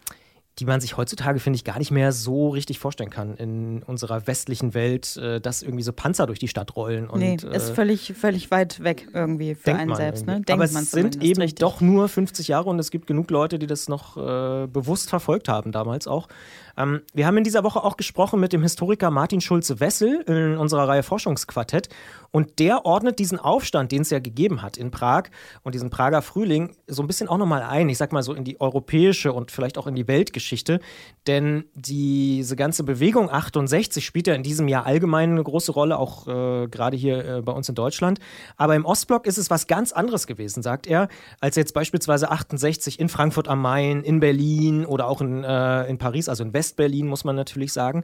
die 0.61 0.65
man 0.67 0.79
sich 0.79 0.95
heutzutage, 0.95 1.39
finde 1.39 1.57
ich, 1.57 1.63
gar 1.63 1.79
nicht 1.79 1.89
mehr 1.89 2.11
so 2.11 2.49
richtig 2.49 2.77
vorstellen 2.77 3.09
kann 3.09 3.35
in 3.35 3.81
unserer 3.81 4.27
westlichen 4.27 4.75
Welt, 4.75 5.17
äh, 5.17 5.41
dass 5.41 5.63
irgendwie 5.63 5.81
so 5.81 5.91
Panzer 5.91 6.27
durch 6.27 6.37
die 6.37 6.47
Stadt 6.47 6.75
rollen. 6.75 7.09
Und, 7.09 7.19
nee, 7.19 7.33
ist 7.33 7.69
äh, 7.71 7.73
völlig, 7.73 8.13
völlig 8.13 8.51
weit 8.51 8.83
weg 8.83 9.07
irgendwie 9.11 9.55
für 9.55 9.73
einen 9.73 9.95
selbst. 9.95 10.27
Ne? 10.27 10.43
Aber 10.51 10.63
es 10.63 10.73
sind 10.73 11.23
eben 11.23 11.41
richtig. 11.41 11.57
doch 11.57 11.81
nur 11.81 12.07
50 12.07 12.47
Jahre 12.47 12.69
und 12.69 12.77
es 12.77 12.91
gibt 12.91 13.07
genug 13.07 13.31
Leute, 13.31 13.57
die 13.57 13.65
das 13.65 13.89
noch 13.89 14.17
äh, 14.17 14.67
bewusst 14.67 15.09
verfolgt 15.09 15.49
haben 15.49 15.71
damals 15.71 16.05
auch. 16.05 16.27
Ähm, 16.77 17.01
wir 17.13 17.25
haben 17.25 17.37
in 17.37 17.43
dieser 17.43 17.63
Woche 17.63 17.83
auch 17.83 17.97
gesprochen 17.97 18.39
mit 18.39 18.53
dem 18.53 18.61
Historiker 18.61 19.11
Martin 19.11 19.41
Schulze-Wessel 19.41 20.23
in 20.27 20.57
unserer 20.57 20.87
Reihe 20.87 21.03
Forschungsquartett. 21.03 21.89
Und 22.31 22.59
der 22.59 22.85
ordnet 22.85 23.19
diesen 23.19 23.39
Aufstand, 23.39 23.91
den 23.91 24.03
es 24.03 24.09
ja 24.09 24.19
gegeben 24.19 24.61
hat 24.61 24.77
in 24.77 24.89
Prag 24.89 25.23
und 25.63 25.75
diesen 25.75 25.89
Prager 25.89 26.21
Frühling, 26.21 26.75
so 26.87 27.03
ein 27.03 27.07
bisschen 27.07 27.27
auch 27.27 27.37
nochmal 27.37 27.61
ein. 27.61 27.89
Ich 27.89 27.97
sag 27.97 28.13
mal 28.13 28.23
so 28.23 28.33
in 28.33 28.45
die 28.45 28.59
europäische 28.61 29.33
und 29.33 29.51
vielleicht 29.51 29.77
auch 29.77 29.85
in 29.85 29.95
die 29.95 30.07
Weltgeschichte. 30.07 30.79
Denn 31.27 31.65
diese 31.75 32.55
ganze 32.55 32.83
Bewegung 32.83 33.29
68 33.29 34.05
spielt 34.05 34.27
ja 34.27 34.33
in 34.33 34.43
diesem 34.43 34.69
Jahr 34.69 34.85
allgemein 34.85 35.31
eine 35.31 35.43
große 35.43 35.73
Rolle, 35.73 35.97
auch 35.97 36.27
äh, 36.27 36.67
gerade 36.67 36.95
hier 36.95 37.25
äh, 37.25 37.41
bei 37.41 37.51
uns 37.51 37.67
in 37.67 37.75
Deutschland. 37.75 38.19
Aber 38.55 38.75
im 38.75 38.85
Ostblock 38.85 39.27
ist 39.27 39.37
es 39.37 39.49
was 39.49 39.67
ganz 39.67 39.91
anderes 39.91 40.25
gewesen, 40.25 40.63
sagt 40.63 40.87
er, 40.87 41.09
als 41.41 41.57
jetzt 41.57 41.73
beispielsweise 41.73 42.31
68 42.31 42.99
in 42.99 43.09
Frankfurt 43.09 43.49
am 43.49 43.61
Main, 43.61 44.03
in 44.03 44.21
Berlin 44.21 44.85
oder 44.85 45.07
auch 45.07 45.21
in, 45.21 45.43
äh, 45.43 45.85
in 45.87 45.97
Paris, 45.97 46.29
also 46.29 46.43
in 46.43 46.53
West 46.53 46.70
Westberlin, 46.71 47.07
muss 47.07 47.23
man 47.23 47.35
natürlich 47.35 47.73
sagen. 47.73 48.03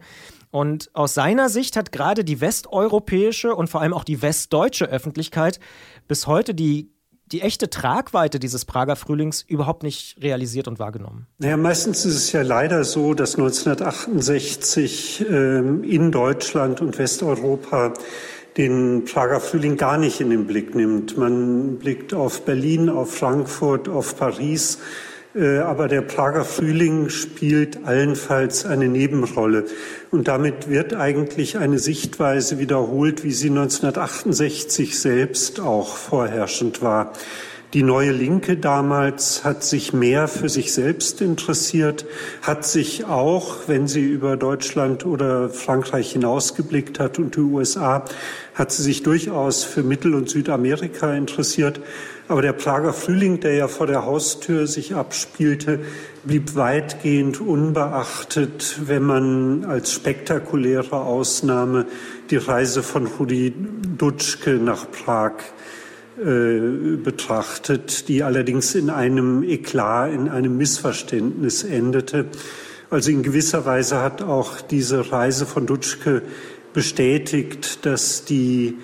Und 0.51 0.89
aus 0.93 1.13
seiner 1.13 1.49
Sicht 1.49 1.75
hat 1.75 1.91
gerade 1.91 2.23
die 2.23 2.41
westeuropäische 2.41 3.55
und 3.55 3.69
vor 3.69 3.81
allem 3.81 3.93
auch 3.93 4.03
die 4.03 4.21
westdeutsche 4.21 4.85
Öffentlichkeit 4.85 5.59
bis 6.07 6.27
heute 6.27 6.53
die 6.53 6.91
die 7.33 7.41
echte 7.41 7.69
Tragweite 7.69 8.39
dieses 8.39 8.63
Prager 8.63 8.95
Frühlings 8.95 9.41
überhaupt 9.41 9.83
nicht 9.83 10.15
realisiert 10.23 10.69
und 10.69 10.79
wahrgenommen. 10.79 11.27
Naja, 11.39 11.57
meistens 11.57 12.05
ist 12.05 12.15
es 12.15 12.31
ja 12.31 12.41
leider 12.41 12.85
so, 12.85 13.13
dass 13.13 13.35
1968 13.35 15.25
ähm, 15.29 15.83
in 15.83 16.13
Deutschland 16.13 16.79
und 16.79 16.97
Westeuropa 16.97 17.95
den 18.55 19.03
Prager 19.03 19.41
Frühling 19.41 19.75
gar 19.75 19.97
nicht 19.97 20.21
in 20.21 20.29
den 20.29 20.47
Blick 20.47 20.73
nimmt. 20.73 21.17
Man 21.17 21.79
blickt 21.79 22.13
auf 22.13 22.45
Berlin, 22.45 22.87
auf 22.87 23.13
Frankfurt, 23.13 23.89
auf 23.89 24.17
Paris 24.17 24.77
aber 25.37 25.87
der 25.87 26.01
Prager 26.01 26.43
Frühling 26.43 27.09
spielt 27.09 27.85
allenfalls 27.85 28.65
eine 28.65 28.87
Nebenrolle. 28.87 29.65
Und 30.09 30.27
damit 30.27 30.69
wird 30.69 30.93
eigentlich 30.93 31.57
eine 31.57 31.79
Sichtweise 31.79 32.59
wiederholt, 32.59 33.23
wie 33.23 33.31
sie 33.31 33.49
1968 33.49 34.99
selbst 34.99 35.59
auch 35.59 35.95
vorherrschend 35.95 36.81
war. 36.81 37.13
Die 37.73 37.83
neue 37.83 38.13
Linke 38.13 38.55
damals 38.55 39.43
hat 39.43 39.61
sich 39.61 39.91
mehr 39.91 40.29
für 40.29 40.47
sich 40.47 40.73
selbst 40.73 41.19
interessiert, 41.19 42.05
hat 42.41 42.65
sich 42.65 43.03
auch, 43.03 43.67
wenn 43.67 43.89
sie 43.89 44.05
über 44.05 44.37
Deutschland 44.37 45.05
oder 45.05 45.49
Frankreich 45.49 46.13
hinausgeblickt 46.13 46.97
hat 46.99 47.19
und 47.19 47.35
die 47.35 47.41
USA, 47.41 48.05
hat 48.55 48.71
sie 48.71 48.83
sich 48.83 49.03
durchaus 49.03 49.65
für 49.65 49.83
Mittel- 49.83 50.15
und 50.15 50.29
Südamerika 50.29 51.13
interessiert 51.13 51.81
aber 52.27 52.41
der 52.41 52.53
Prager 52.53 52.93
Frühling, 52.93 53.39
der 53.39 53.53
ja 53.53 53.67
vor 53.67 53.87
der 53.87 54.05
Haustür 54.05 54.67
sich 54.67 54.95
abspielte, 54.95 55.79
blieb 56.23 56.55
weitgehend 56.55 57.39
unbeachtet, 57.39 58.81
wenn 58.85 59.03
man 59.03 59.65
als 59.65 59.93
spektakuläre 59.93 60.97
Ausnahme 60.97 61.85
die 62.29 62.37
Reise 62.37 62.83
von 62.83 63.07
Rudi 63.07 63.53
Dutschke 63.97 64.55
nach 64.55 64.91
Prag 64.91 65.33
äh, 66.19 66.97
betrachtet, 66.97 68.09
die 68.09 68.23
allerdings 68.23 68.75
in 68.75 68.89
einem 68.89 69.43
Eklat, 69.43 70.11
in 70.11 70.27
einem 70.29 70.57
Missverständnis 70.57 71.63
endete. 71.63 72.25
Also 72.89 73.11
in 73.11 73.23
gewisser 73.23 73.65
Weise 73.65 74.01
hat 74.01 74.21
auch 74.21 74.59
diese 74.59 75.11
Reise 75.11 75.45
von 75.45 75.65
Dutschke 75.65 76.23
bestätigt, 76.73 77.85
dass 77.85 78.25
die 78.25 78.77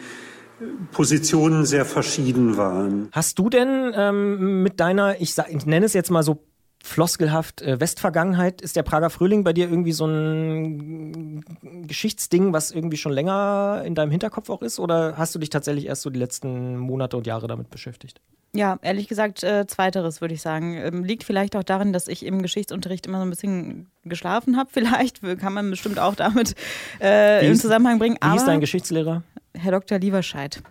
Positionen 0.91 1.65
sehr 1.65 1.85
verschieden 1.85 2.57
waren. 2.57 3.09
Hast 3.11 3.39
du 3.39 3.49
denn 3.49 3.91
ähm, 3.95 4.63
mit 4.63 4.79
deiner, 4.79 5.19
ich, 5.21 5.33
sag, 5.33 5.49
ich 5.53 5.65
nenne 5.65 5.85
es 5.85 5.93
jetzt 5.93 6.11
mal 6.11 6.23
so 6.23 6.43
floskelhaft 6.83 7.61
äh, 7.61 7.79
Westvergangenheit, 7.79 8.61
ist 8.61 8.75
der 8.75 8.83
Prager 8.83 9.09
Frühling 9.09 9.43
bei 9.43 9.53
dir 9.53 9.69
irgendwie 9.69 9.93
so 9.93 10.05
ein 10.05 11.43
Geschichtsding, 11.87 12.51
was 12.51 12.71
irgendwie 12.71 12.97
schon 12.97 13.13
länger 13.13 13.83
in 13.85 13.95
deinem 13.95 14.11
Hinterkopf 14.11 14.49
auch 14.49 14.61
ist? 14.61 14.79
Oder 14.79 15.17
hast 15.17 15.33
du 15.33 15.39
dich 15.39 15.49
tatsächlich 15.49 15.85
erst 15.85 16.01
so 16.01 16.09
die 16.09 16.19
letzten 16.19 16.77
Monate 16.77 17.15
und 17.15 17.25
Jahre 17.25 17.47
damit 17.47 17.69
beschäftigt? 17.69 18.19
Ja, 18.55 18.77
ehrlich 18.83 19.07
gesagt, 19.07 19.43
äh, 19.43 19.65
zweiteres 19.65 20.21
würde 20.21 20.35
ich 20.35 20.41
sagen. 20.41 20.77
Ähm, 20.77 21.03
liegt 21.03 21.23
vielleicht 21.23 21.55
auch 21.55 21.63
darin, 21.63 21.91
dass 21.91 22.07
ich 22.07 22.23
im 22.23 22.41
Geschichtsunterricht 22.43 23.07
immer 23.07 23.17
so 23.17 23.25
ein 23.25 23.29
bisschen 23.31 23.87
geschlafen 24.03 24.57
habe. 24.57 24.69
Vielleicht 24.73 25.21
kann 25.39 25.53
man 25.53 25.71
bestimmt 25.71 25.97
auch 25.97 26.13
damit 26.13 26.53
äh, 27.01 27.47
im 27.47 27.55
Zusammenhang 27.55 27.97
bringen. 27.97 28.17
Wie 28.21 28.35
ist 28.35 28.45
dein 28.45 28.59
Geschichtslehrer? 28.59 29.23
Herr 29.63 29.71
Dr. 29.71 29.97
Lieberscheid. 29.97 30.61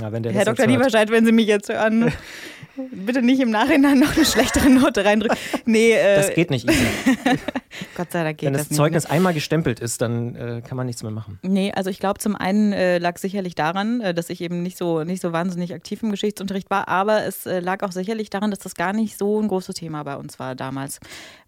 Ja, 0.00 0.10
Herr 0.10 0.44
Dr. 0.44 0.66
Lieberscheid, 0.66 1.10
wenn 1.10 1.24
Sie 1.26 1.32
mich 1.32 1.46
jetzt 1.48 1.68
hören, 1.68 2.12
bitte 2.92 3.22
nicht 3.22 3.40
im 3.40 3.50
Nachhinein 3.50 3.98
noch 3.98 4.16
eine 4.16 4.24
schlechtere 4.24 4.70
Note 4.70 5.04
reindrücken. 5.04 5.36
Nee, 5.66 5.92
äh, 5.92 6.16
das 6.16 6.34
geht 6.34 6.50
nicht. 6.50 6.66
Gott 7.96 8.12
sei 8.12 8.22
Dank 8.22 8.38
geht 8.38 8.46
Wenn 8.46 8.52
das, 8.52 8.68
das 8.68 8.76
Zeugnis 8.76 9.04
nicht. 9.04 9.12
einmal 9.12 9.34
gestempelt 9.34 9.80
ist, 9.80 10.00
dann 10.00 10.36
äh, 10.36 10.62
kann 10.64 10.76
man 10.76 10.86
nichts 10.86 11.02
mehr 11.02 11.10
machen. 11.10 11.40
Nee, 11.42 11.72
also 11.74 11.90
ich 11.90 11.98
glaube, 11.98 12.20
zum 12.20 12.36
einen 12.36 12.72
äh, 12.72 12.98
lag 12.98 13.18
sicherlich 13.18 13.56
daran, 13.56 14.00
äh, 14.00 14.14
dass 14.14 14.30
ich 14.30 14.40
eben 14.40 14.62
nicht 14.62 14.78
so, 14.78 15.02
nicht 15.02 15.22
so 15.22 15.32
wahnsinnig 15.32 15.74
aktiv 15.74 16.02
im 16.04 16.10
Geschichtsunterricht 16.10 16.70
war, 16.70 16.86
aber 16.86 17.24
es 17.24 17.46
äh, 17.46 17.58
lag 17.58 17.82
auch 17.82 17.92
sicherlich 17.92 18.30
daran, 18.30 18.50
dass 18.50 18.60
das 18.60 18.74
gar 18.76 18.92
nicht 18.92 19.18
so 19.18 19.40
ein 19.40 19.48
großes 19.48 19.74
Thema 19.74 20.04
bei 20.04 20.16
uns 20.16 20.38
war 20.38 20.54
damals. 20.54 21.00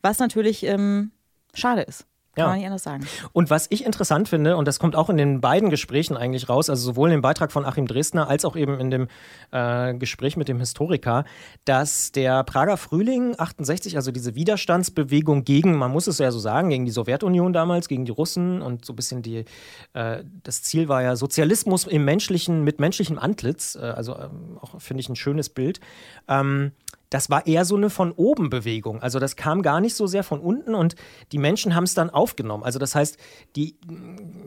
Was 0.02 0.18
natürlich 0.18 0.64
ähm, 0.64 1.12
schade 1.54 1.82
ist. 1.82 2.06
Kann 2.34 2.44
ja. 2.44 2.48
man 2.48 2.56
nicht 2.56 2.66
anders 2.66 2.82
sagen. 2.82 3.06
Und 3.34 3.50
was 3.50 3.66
ich 3.68 3.84
interessant 3.84 4.26
finde, 4.26 4.56
und 4.56 4.66
das 4.66 4.78
kommt 4.78 4.96
auch 4.96 5.10
in 5.10 5.18
den 5.18 5.42
beiden 5.42 5.68
Gesprächen 5.68 6.16
eigentlich 6.16 6.48
raus, 6.48 6.70
also 6.70 6.82
sowohl 6.82 7.10
in 7.10 7.16
dem 7.16 7.20
Beitrag 7.20 7.52
von 7.52 7.66
Achim 7.66 7.86
Dresdner 7.86 8.26
als 8.28 8.46
auch 8.46 8.56
eben 8.56 8.80
in 8.80 8.90
dem 8.90 9.08
äh, 9.50 9.92
Gespräch 9.94 10.38
mit 10.38 10.48
dem 10.48 10.58
Historiker, 10.58 11.24
dass 11.66 12.10
der 12.10 12.42
Prager 12.44 12.78
Frühling 12.78 13.34
68, 13.36 13.96
also 13.96 14.12
diese 14.12 14.34
Widerstandsbewegung 14.34 15.44
gegen, 15.44 15.76
man 15.76 15.90
muss 15.90 16.06
es 16.06 16.16
ja 16.18 16.30
so 16.30 16.38
sagen, 16.38 16.70
gegen 16.70 16.86
die 16.86 16.90
Sowjetunion 16.90 17.52
damals, 17.52 17.86
gegen 17.86 18.06
die 18.06 18.12
Russen 18.12 18.62
und 18.62 18.86
so 18.86 18.94
ein 18.94 18.96
bisschen 18.96 19.20
die, 19.20 19.44
äh, 19.92 20.24
das 20.42 20.62
Ziel 20.62 20.88
war 20.88 21.02
ja 21.02 21.16
Sozialismus 21.16 21.86
im 21.86 22.06
menschlichen, 22.06 22.64
mit 22.64 22.80
menschlichem 22.80 23.18
Antlitz, 23.18 23.74
äh, 23.74 23.80
also 23.80 24.16
ähm, 24.16 24.58
auch 24.58 24.80
finde 24.80 25.02
ich 25.02 25.10
ein 25.10 25.16
schönes 25.16 25.50
Bild. 25.50 25.80
Ähm, 26.28 26.72
das 27.12 27.28
war 27.28 27.46
eher 27.46 27.66
so 27.66 27.76
eine 27.76 27.90
von 27.90 28.10
oben 28.12 28.48
Bewegung. 28.48 29.02
Also 29.02 29.18
das 29.18 29.36
kam 29.36 29.60
gar 29.60 29.82
nicht 29.82 29.94
so 29.94 30.06
sehr 30.06 30.24
von 30.24 30.40
unten 30.40 30.74
und 30.74 30.94
die 31.30 31.38
Menschen 31.38 31.74
haben 31.74 31.84
es 31.84 31.92
dann 31.92 32.08
aufgenommen. 32.08 32.64
Also 32.64 32.78
das 32.78 32.94
heißt, 32.94 33.18
die, 33.54 33.76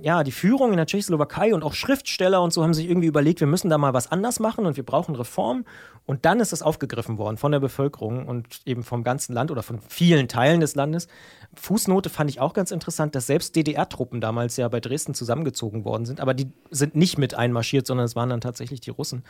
ja, 0.01 0.23
die 0.23 0.31
Führung 0.31 0.71
in 0.71 0.77
der 0.77 0.87
Tschechoslowakei 0.87 1.53
und 1.53 1.61
auch 1.63 1.73
Schriftsteller 1.73 2.41
und 2.41 2.51
so 2.51 2.63
haben 2.63 2.73
sich 2.73 2.89
irgendwie 2.89 3.07
überlegt, 3.07 3.39
wir 3.39 3.47
müssen 3.47 3.69
da 3.69 3.77
mal 3.77 3.93
was 3.93 4.11
anders 4.11 4.39
machen 4.39 4.65
und 4.65 4.77
wir 4.77 4.83
brauchen 4.83 5.15
Reform. 5.15 5.63
Und 6.07 6.25
dann 6.25 6.39
ist 6.39 6.53
es 6.53 6.61
aufgegriffen 6.61 7.17
worden 7.17 7.37
von 7.37 7.51
der 7.51 7.59
Bevölkerung 7.59 8.27
und 8.27 8.61
eben 8.65 8.83
vom 8.83 9.03
ganzen 9.03 9.33
Land 9.33 9.51
oder 9.51 9.63
von 9.63 9.79
vielen 9.87 10.27
Teilen 10.27 10.59
des 10.59 10.75
Landes. 10.75 11.07
Fußnote 11.55 12.09
fand 12.09 12.29
ich 12.29 12.39
auch 12.39 12.53
ganz 12.53 12.71
interessant, 12.71 13.15
dass 13.15 13.27
selbst 13.27 13.55
DDR-Truppen 13.55 14.21
damals 14.21 14.57
ja 14.57 14.67
bei 14.67 14.79
Dresden 14.79 15.13
zusammengezogen 15.13 15.85
worden 15.85 16.05
sind, 16.05 16.19
aber 16.19 16.33
die 16.33 16.51
sind 16.69 16.95
nicht 16.95 17.17
mit 17.17 17.33
einmarschiert, 17.33 17.87
sondern 17.87 18.05
es 18.05 18.15
waren 18.15 18.29
dann 18.29 18.41
tatsächlich 18.41 18.81
die 18.81 18.91
Russen. 18.91 19.23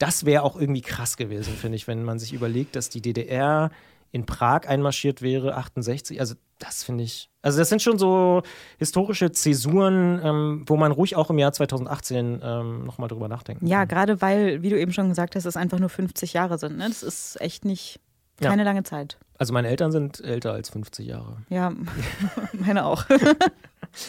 Das 0.00 0.24
wäre 0.24 0.42
auch 0.42 0.58
irgendwie 0.58 0.80
krass 0.80 1.16
gewesen, 1.18 1.52
finde 1.54 1.76
ich, 1.76 1.86
wenn 1.86 2.02
man 2.02 2.18
sich 2.18 2.32
überlegt, 2.32 2.74
dass 2.74 2.88
die 2.88 3.02
DDR 3.02 3.70
in 4.12 4.26
Prag 4.26 4.66
einmarschiert 4.66 5.22
wäre, 5.22 5.56
68. 5.56 6.18
Also 6.18 6.34
das 6.58 6.82
finde 6.82 7.04
ich. 7.04 7.30
Also 7.42 7.58
das 7.58 7.68
sind 7.68 7.82
schon 7.82 7.98
so 7.98 8.42
historische 8.78 9.30
Zäsuren, 9.30 10.20
ähm, 10.24 10.64
wo 10.66 10.76
man 10.76 10.90
ruhig 10.90 11.16
auch 11.16 11.30
im 11.30 11.38
Jahr 11.38 11.52
2018 11.52 12.40
ähm, 12.42 12.84
nochmal 12.84 13.08
drüber 13.08 13.28
nachdenken 13.28 13.66
Ja, 13.66 13.84
gerade 13.84 14.20
weil, 14.20 14.62
wie 14.62 14.70
du 14.70 14.80
eben 14.80 14.92
schon 14.92 15.10
gesagt 15.10 15.36
hast, 15.36 15.44
es 15.44 15.56
einfach 15.56 15.78
nur 15.78 15.90
50 15.90 16.32
Jahre 16.32 16.58
sind. 16.58 16.78
Ne? 16.78 16.88
Das 16.88 17.02
ist 17.02 17.40
echt 17.40 17.64
nicht 17.66 18.00
keine 18.40 18.62
ja. 18.62 18.68
lange 18.68 18.82
Zeit. 18.82 19.18
Also 19.38 19.52
meine 19.52 19.68
Eltern 19.68 19.90
sind 19.90 20.20
älter 20.20 20.52
als 20.52 20.68
50 20.70 21.06
Jahre. 21.06 21.38
Ja, 21.48 21.72
meine 22.52 22.84
auch. 22.84 23.04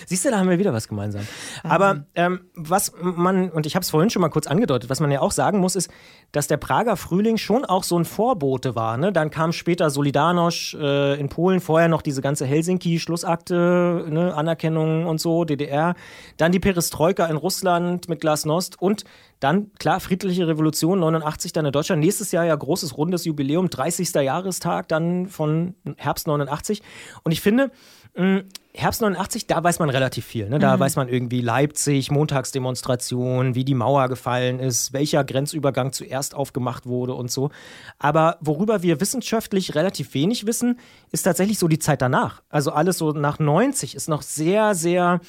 Siehst 0.06 0.26
du, 0.26 0.30
da 0.30 0.38
haben 0.38 0.50
wir 0.50 0.60
wieder 0.60 0.74
was 0.74 0.88
gemeinsam. 0.88 1.28
Aber 1.64 2.06
ähm, 2.16 2.42
was 2.54 2.92
man, 3.02 3.50
und 3.50 3.66
ich 3.66 3.76
habe 3.76 3.82
es 3.82 3.90
vorhin 3.90 4.10
schon 4.10 4.22
mal 4.22 4.30
kurz 4.30 4.46
angedeutet, 4.46 4.90
was 4.90 5.00
man 5.00 5.10
ja 5.10 5.22
auch 5.22 5.32
sagen 5.32 5.60
muss, 5.60 5.76
ist, 5.76 5.90
dass 6.32 6.48
der 6.48 6.58
Prager 6.58 6.98
Frühling 6.98 7.38
schon 7.38 7.66
auch 7.66 7.84
so 7.84 7.98
ein 7.98 8.06
Vorbote 8.06 8.76
war. 8.76 8.98
Ne? 8.98 9.12
Dann 9.12 9.32
kam 9.32 9.54
später 9.54 9.88
Solidarność 9.88 10.78
äh, 10.78 11.20
in 11.20 11.30
Polen, 11.30 11.62
vorher 11.62 11.88
noch 11.88 12.02
diese 12.02 12.22
ganze 12.22 12.46
Helsinki-Schlussakte, 12.46 14.06
ne? 14.10 14.36
Anerkennung 14.36 15.08
und 15.08 15.20
so, 15.20 15.46
DDR. 15.46 15.96
Dann 16.38 16.52
die 16.52 16.60
Perestroika 16.60 17.26
in 17.26 17.38
Russland 17.38 18.08
mit 18.08 18.22
Glasnost 18.22 18.80
und 18.80 19.04
dann, 19.42 19.72
klar, 19.80 20.00
friedliche 20.00 20.48
Revolution 20.48 21.00
89 21.00 21.52
dann 21.52 21.66
in 21.66 21.72
Deutschland. 21.72 22.02
Nächstes 22.02 22.32
Jahr 22.32 22.46
ja 22.46 22.56
großes 22.56 22.96
rundes 22.96 23.26
Jubiläum, 23.26 23.70
30. 23.70 24.14
Jahrestag 24.14 24.88
dann 24.88 25.28
von 25.28 25.74
Herbst 25.98 26.28
89. 26.28 26.84
Und 27.24 27.32
ich 27.32 27.42
finde, 27.42 27.72
hm, 28.14 28.44
Herbst 28.74 29.02
89, 29.02 29.48
da 29.48 29.64
weiß 29.64 29.80
man 29.80 29.90
relativ 29.90 30.26
viel. 30.26 30.48
Ne? 30.48 30.60
Da 30.60 30.76
mhm. 30.76 30.80
weiß 30.82 30.96
man 30.96 31.10
irgendwie 31.10 31.42
Leipzig, 31.42 32.12
Montagsdemonstration, 32.12 33.56
wie 33.56 33.66
die 33.66 33.74
Mauer 33.74 34.10
gefallen 34.10 34.60
ist, 34.60 34.94
welcher 34.94 35.24
Grenzübergang 35.24 35.92
zuerst 35.92 36.36
aufgemacht 36.36 36.86
wurde 36.86 37.16
und 37.16 37.32
so. 37.32 37.50
Aber 37.98 38.38
worüber 38.42 38.84
wir 38.84 39.02
wissenschaftlich 39.02 39.74
relativ 39.74 40.14
wenig 40.14 40.46
wissen, 40.46 40.80
ist 41.12 41.24
tatsächlich 41.24 41.58
so 41.58 41.68
die 41.68 41.80
Zeit 41.80 42.02
danach. 42.02 42.44
Also 42.50 42.72
alles 42.72 43.00
so 43.00 43.12
nach 43.12 43.40
90 43.40 43.96
ist 43.96 44.08
noch 44.08 44.22
sehr, 44.22 44.76
sehr, 44.76 45.20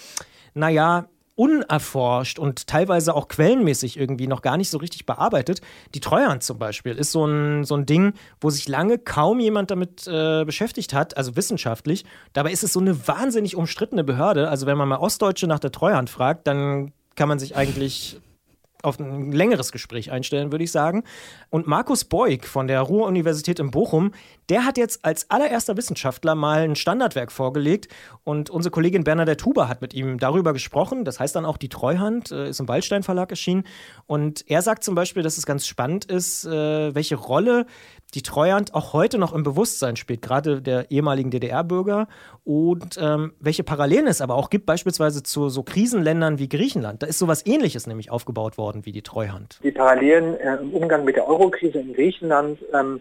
naja, 0.53 1.07
unerforscht 1.43 2.39
und 2.39 2.69
teilweise 2.69 3.17
auch 3.17 3.27
quellenmäßig 3.27 3.99
irgendwie 3.99 4.29
noch 4.29 4.43
gar 4.43 4.57
nicht 4.57 4.71
so 4.71 4.79
richtig 4.79 5.07
bearbeitet. 5.07 5.61
Die 5.93 5.99
Treuhand 5.99 6.45
zum 6.45 6.57
Beispiel 6.57 6.95
ist 6.95 7.11
so 7.11 7.27
ein, 7.27 7.65
so 7.65 7.75
ein 7.75 7.85
Ding, 7.85 8.13
wo 8.41 8.49
sich 8.49 8.69
lange 8.69 8.97
kaum 8.97 9.41
jemand 9.41 9.73
damit 9.73 10.07
äh, 10.07 10.45
beschäftigt 10.45 10.95
hat, 10.95 11.17
also 11.17 11.35
wissenschaftlich. 11.35 12.05
Dabei 12.33 12.53
ist 12.53 12.63
es 12.63 12.73
so 12.73 12.79
eine 12.79 13.09
wahnsinnig 13.09 13.57
umstrittene 13.57 14.05
Behörde. 14.05 14.51
Also 14.51 14.67
wenn 14.67 14.79
man 14.79 14.89
mal 14.89 14.99
Ostdeutsche 14.99 15.49
nach 15.49 15.59
der 15.59 15.73
Treuhand 15.73 16.11
fragt, 16.11 16.47
dann 16.47 16.93
kann 17.17 17.29
man 17.29 17.41
sich 17.41 17.57
eigentlich 17.57 18.21
auf 18.83 18.99
ein 18.99 19.33
längeres 19.33 19.73
Gespräch 19.73 20.11
einstellen, 20.11 20.53
würde 20.53 20.65
ich 20.65 20.73
sagen. 20.73 21.05
Und 21.51 21.67
Markus 21.67 22.05
Beug 22.05 22.47
von 22.47 22.67
der 22.67 22.81
Ruhr-Universität 22.81 23.59
in 23.59 23.71
Bochum, 23.71 24.13
der 24.49 24.65
hat 24.65 24.77
jetzt 24.77 25.05
als 25.05 25.31
allererster 25.31 25.77
Wissenschaftler 25.77 26.35
mal 26.35 26.63
ein 26.63 26.77
Standardwerk 26.77 27.33
vorgelegt 27.33 27.89
und 28.25 28.51
unsere 28.51 28.71
Kollegin 28.71 29.05
Bernadette 29.05 29.45
Huber 29.45 29.69
hat 29.69 29.81
mit 29.81 29.95
ihm 29.95 30.19
darüber 30.19 30.53
gesprochen. 30.53 31.05
Das 31.05 31.21
heißt 31.21 31.35
dann 31.35 31.47
auch 31.47 31.57
Die 31.57 31.69
Treuhand, 31.69 32.31
äh, 32.33 32.49
ist 32.49 32.61
im 32.61 32.69
Waldstein 32.69 33.03
Verlag 33.03 33.31
erschienen. 33.31 33.65
Und 34.07 34.45
er 34.49 34.63
sagt 34.63 34.85
zum 34.85 34.95
Beispiel, 34.95 35.23
dass 35.23 35.39
es 35.39 35.47
ganz 35.47 35.67
spannend 35.67 36.05
ist, 36.05 36.45
äh, 36.45 36.95
welche 36.95 37.17
Rolle 37.17 37.67
die 38.15 38.23
Treuhand 38.23 38.75
auch 38.75 38.93
heute 38.93 39.19
noch 39.19 39.33
im 39.33 39.43
Bewusstsein 39.43 39.97
spielt, 39.97 40.23
gerade 40.23 40.61
der 40.61 40.91
ehemaligen 40.91 41.31
DDR-Bürger 41.31 42.09
und 42.45 42.99
ähm, 43.01 43.33
welche 43.41 43.65
Parallelen 43.65 44.07
es 44.07 44.21
aber 44.21 44.35
auch 44.35 44.51
gibt, 44.51 44.67
beispielsweise 44.67 45.23
zu 45.23 45.49
so 45.49 45.63
Krisenländern 45.63 46.39
wie 46.39 46.49
Griechenland. 46.49 47.03
Da 47.03 47.07
ist 47.07 47.19
sowas 47.19 47.47
ähnliches 47.47 47.87
nämlich 47.87 48.11
aufgebaut 48.11 48.59
worden 48.59 48.85
wie 48.85 48.93
die 48.93 49.03
Treuhand. 49.03 49.59
Die 49.63 49.73
Parallelen 49.73 50.39
äh, 50.39 50.57
im 50.57 50.75
Umgang 50.75 51.05
mit 51.05 51.17
der 51.17 51.27
Eurokrise 51.27 51.79
in 51.79 51.95
Griechenland 51.95 52.59
ähm, 52.75 53.01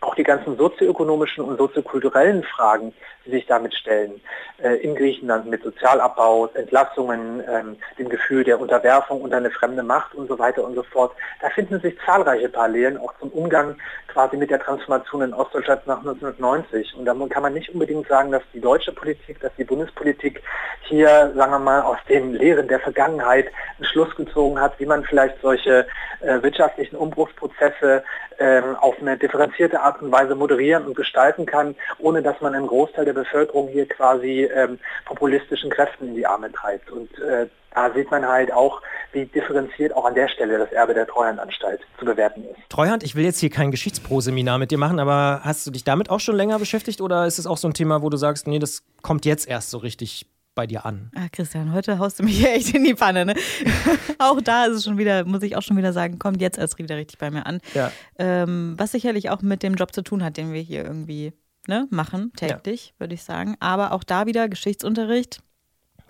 auch 0.00 0.14
die 0.14 0.22
ganzen 0.22 0.56
sozioökonomischen 0.56 1.44
und 1.44 1.56
soziokulturellen 1.56 2.42
Fragen, 2.42 2.92
die 3.24 3.30
sich 3.30 3.46
damit 3.46 3.74
stellen, 3.74 4.20
äh, 4.62 4.76
in 4.76 4.94
Griechenland 4.94 5.46
mit 5.46 5.62
Sozialabbau, 5.62 6.48
Entlassungen, 6.54 7.42
ähm, 7.48 7.76
dem 7.98 8.08
Gefühl 8.08 8.44
der 8.44 8.60
Unterwerfung 8.60 9.22
unter 9.22 9.38
eine 9.38 9.50
fremde 9.50 9.82
Macht 9.82 10.14
und 10.14 10.28
so 10.28 10.38
weiter 10.38 10.64
und 10.64 10.74
so 10.74 10.82
fort. 10.82 11.12
Da 11.40 11.50
finden 11.50 11.80
sich 11.80 11.96
zahlreiche 12.04 12.48
Parallelen 12.48 12.98
auch 12.98 13.14
zum 13.18 13.30
Umgang 13.30 13.76
quasi 14.08 14.36
mit 14.36 14.50
der 14.50 14.60
Transformation 14.60 15.22
in 15.22 15.34
Ostdeutschland 15.34 15.86
nach 15.86 15.98
1990. 15.98 16.94
Und 16.96 17.04
da 17.04 17.14
kann 17.28 17.42
man 17.42 17.52
nicht 17.52 17.70
unbedingt 17.70 18.06
sagen, 18.08 18.30
dass 18.30 18.42
die 18.52 18.60
deutsche 18.60 18.92
Politik, 18.92 19.40
dass 19.40 19.52
die 19.56 19.64
Bundespolitik 19.64 20.42
hier, 20.82 21.32
sagen 21.34 21.52
wir 21.52 21.58
mal, 21.58 21.82
aus 21.82 21.98
den 22.08 22.34
Lehren 22.34 22.68
der 22.68 22.80
Vergangenheit 22.80 23.46
einen 23.76 23.86
Schluss 23.86 24.14
gezogen 24.14 24.60
hat, 24.60 24.78
wie 24.78 24.86
man 24.86 25.04
vielleicht 25.04 25.40
solche 25.42 25.86
äh, 26.20 26.42
wirtschaftlichen 26.42 26.96
Umbruchsprozesse 26.96 28.04
ähm, 28.38 28.76
auf 28.76 28.94
eine 29.00 29.16
differenzierte 29.16 29.80
Art 29.80 30.00
und 30.02 30.12
Weise 30.12 30.34
moderieren 30.34 30.86
und 30.86 30.96
gestalten 30.96 31.46
kann, 31.46 31.74
ohne 31.98 32.22
dass 32.22 32.40
man 32.40 32.54
einen 32.54 32.66
Großteil 32.66 33.04
der 33.04 33.13
Bevölkerung 33.14 33.68
hier 33.68 33.88
quasi 33.88 34.44
ähm, 34.44 34.78
populistischen 35.06 35.70
Kräften 35.70 36.08
in 36.08 36.14
die 36.14 36.26
Arme 36.26 36.52
treibt. 36.52 36.90
Und 36.90 37.10
äh, 37.18 37.46
da 37.74 37.92
sieht 37.92 38.10
man 38.10 38.26
halt 38.26 38.52
auch, 38.52 38.80
wie 39.12 39.26
differenziert 39.26 39.94
auch 39.94 40.04
an 40.04 40.14
der 40.14 40.28
Stelle 40.28 40.58
das 40.58 40.70
Erbe 40.72 40.94
der 40.94 41.06
Treuhandanstalt 41.06 41.80
zu 41.98 42.04
bewerten 42.04 42.44
ist. 42.44 42.58
Treuhand, 42.68 43.02
ich 43.02 43.14
will 43.14 43.24
jetzt 43.24 43.40
hier 43.40 43.50
kein 43.50 43.70
Geschichtsproseminar 43.70 44.58
mit 44.58 44.70
dir 44.70 44.78
machen, 44.78 44.98
aber 44.98 45.40
hast 45.42 45.66
du 45.66 45.70
dich 45.70 45.84
damit 45.84 46.10
auch 46.10 46.20
schon 46.20 46.36
länger 46.36 46.58
beschäftigt 46.58 47.00
oder 47.00 47.26
ist 47.26 47.38
es 47.38 47.46
auch 47.46 47.56
so 47.56 47.68
ein 47.68 47.74
Thema, 47.74 48.02
wo 48.02 48.10
du 48.10 48.16
sagst, 48.16 48.46
nee, 48.46 48.58
das 48.58 48.84
kommt 49.02 49.24
jetzt 49.24 49.48
erst 49.48 49.70
so 49.70 49.78
richtig 49.78 50.26
bei 50.54 50.66
dir 50.66 50.86
an? 50.86 51.10
Ah, 51.16 51.26
Christian, 51.32 51.72
heute 51.72 51.98
haust 51.98 52.18
du 52.18 52.22
mich 52.22 52.38
hier 52.38 52.52
echt 52.54 52.74
in 52.74 52.84
die 52.84 52.94
Pfanne. 52.94 53.26
Ne? 53.26 53.34
auch 54.18 54.40
da 54.40 54.66
ist 54.66 54.76
es 54.76 54.84
schon 54.84 54.98
wieder, 54.98 55.24
muss 55.24 55.42
ich 55.42 55.56
auch 55.56 55.62
schon 55.62 55.76
wieder 55.76 55.92
sagen, 55.92 56.18
kommt 56.18 56.40
jetzt 56.40 56.58
erst 56.58 56.78
wieder 56.78 56.96
richtig 56.96 57.18
bei 57.18 57.30
mir 57.30 57.46
an. 57.46 57.60
Ja. 57.74 57.90
Ähm, 58.18 58.74
was 58.78 58.92
sicherlich 58.92 59.30
auch 59.30 59.42
mit 59.42 59.62
dem 59.62 59.74
Job 59.74 59.92
zu 59.92 60.02
tun 60.02 60.24
hat, 60.24 60.36
den 60.36 60.52
wir 60.52 60.60
hier 60.60 60.84
irgendwie 60.84 61.32
ne, 61.68 61.86
machen, 61.90 62.32
täglich, 62.36 62.88
ja. 62.88 63.00
würde 63.00 63.14
ich 63.14 63.22
sagen. 63.22 63.56
Aber 63.60 63.92
auch 63.92 64.04
da 64.04 64.26
wieder 64.26 64.48
Geschichtsunterricht. 64.48 65.40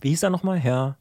Wie 0.01 0.11
hieß 0.11 0.23
er 0.23 0.31
nochmal, 0.31 0.59
Herr? 0.59 0.99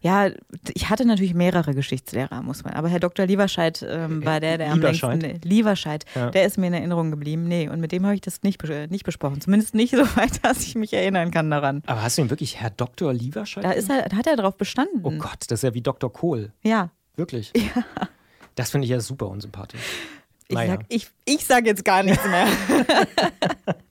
Ja, 0.00 0.30
ich 0.72 0.88
hatte 0.88 1.04
natürlich 1.04 1.34
mehrere 1.34 1.74
Geschichtslehrer, 1.74 2.42
muss 2.42 2.64
man. 2.64 2.72
Aber 2.72 2.88
Herr 2.88 3.00
Dr. 3.00 3.26
Lieberscheid 3.26 3.84
ähm, 3.86 4.24
war 4.24 4.40
der, 4.40 4.56
der 4.56 4.72
am 4.72 4.80
längsten. 4.80 5.40
Lieberscheid, 5.44 6.04
ja. 6.14 6.30
der 6.30 6.46
ist 6.46 6.56
mir 6.56 6.68
in 6.68 6.72
Erinnerung 6.72 7.10
geblieben. 7.10 7.44
Nee, 7.44 7.68
und 7.68 7.80
mit 7.80 7.92
dem 7.92 8.04
habe 8.06 8.14
ich 8.14 8.22
das 8.22 8.42
nicht, 8.42 8.60
nicht 8.90 9.04
besprochen. 9.04 9.40
Zumindest 9.40 9.74
nicht 9.74 9.90
so 9.96 10.02
weit, 10.16 10.42
dass 10.42 10.62
ich 10.62 10.74
mich 10.74 10.94
erinnern 10.94 11.30
kann 11.30 11.50
daran. 11.50 11.82
Aber 11.86 12.02
hast 12.02 12.16
du 12.16 12.22
ihn 12.22 12.30
wirklich 12.30 12.60
Herr 12.60 12.70
Dr. 12.70 13.12
Lieberscheid? 13.12 13.62
Da, 13.62 13.72
ist 13.72 13.90
er, 13.90 14.08
da 14.08 14.16
hat 14.16 14.26
er 14.26 14.36
drauf 14.36 14.56
bestanden. 14.56 15.00
Oh 15.02 15.12
Gott, 15.12 15.44
das 15.48 15.60
ist 15.60 15.62
ja 15.62 15.74
wie 15.74 15.82
Dr. 15.82 16.12
Kohl. 16.12 16.52
Ja. 16.62 16.90
Wirklich? 17.16 17.52
Ja. 17.76 17.84
Das 18.56 18.72
finde 18.72 18.84
ich 18.84 18.90
ja 18.90 19.00
super 19.00 19.28
unsympathisch. 19.28 19.80
Ich, 20.48 20.54
naja. 20.54 20.72
sag, 20.72 20.86
ich, 20.88 21.08
ich 21.24 21.46
sag 21.46 21.66
jetzt 21.66 21.84
gar 21.84 22.02
nichts 22.02 22.26
mehr. 22.26 22.46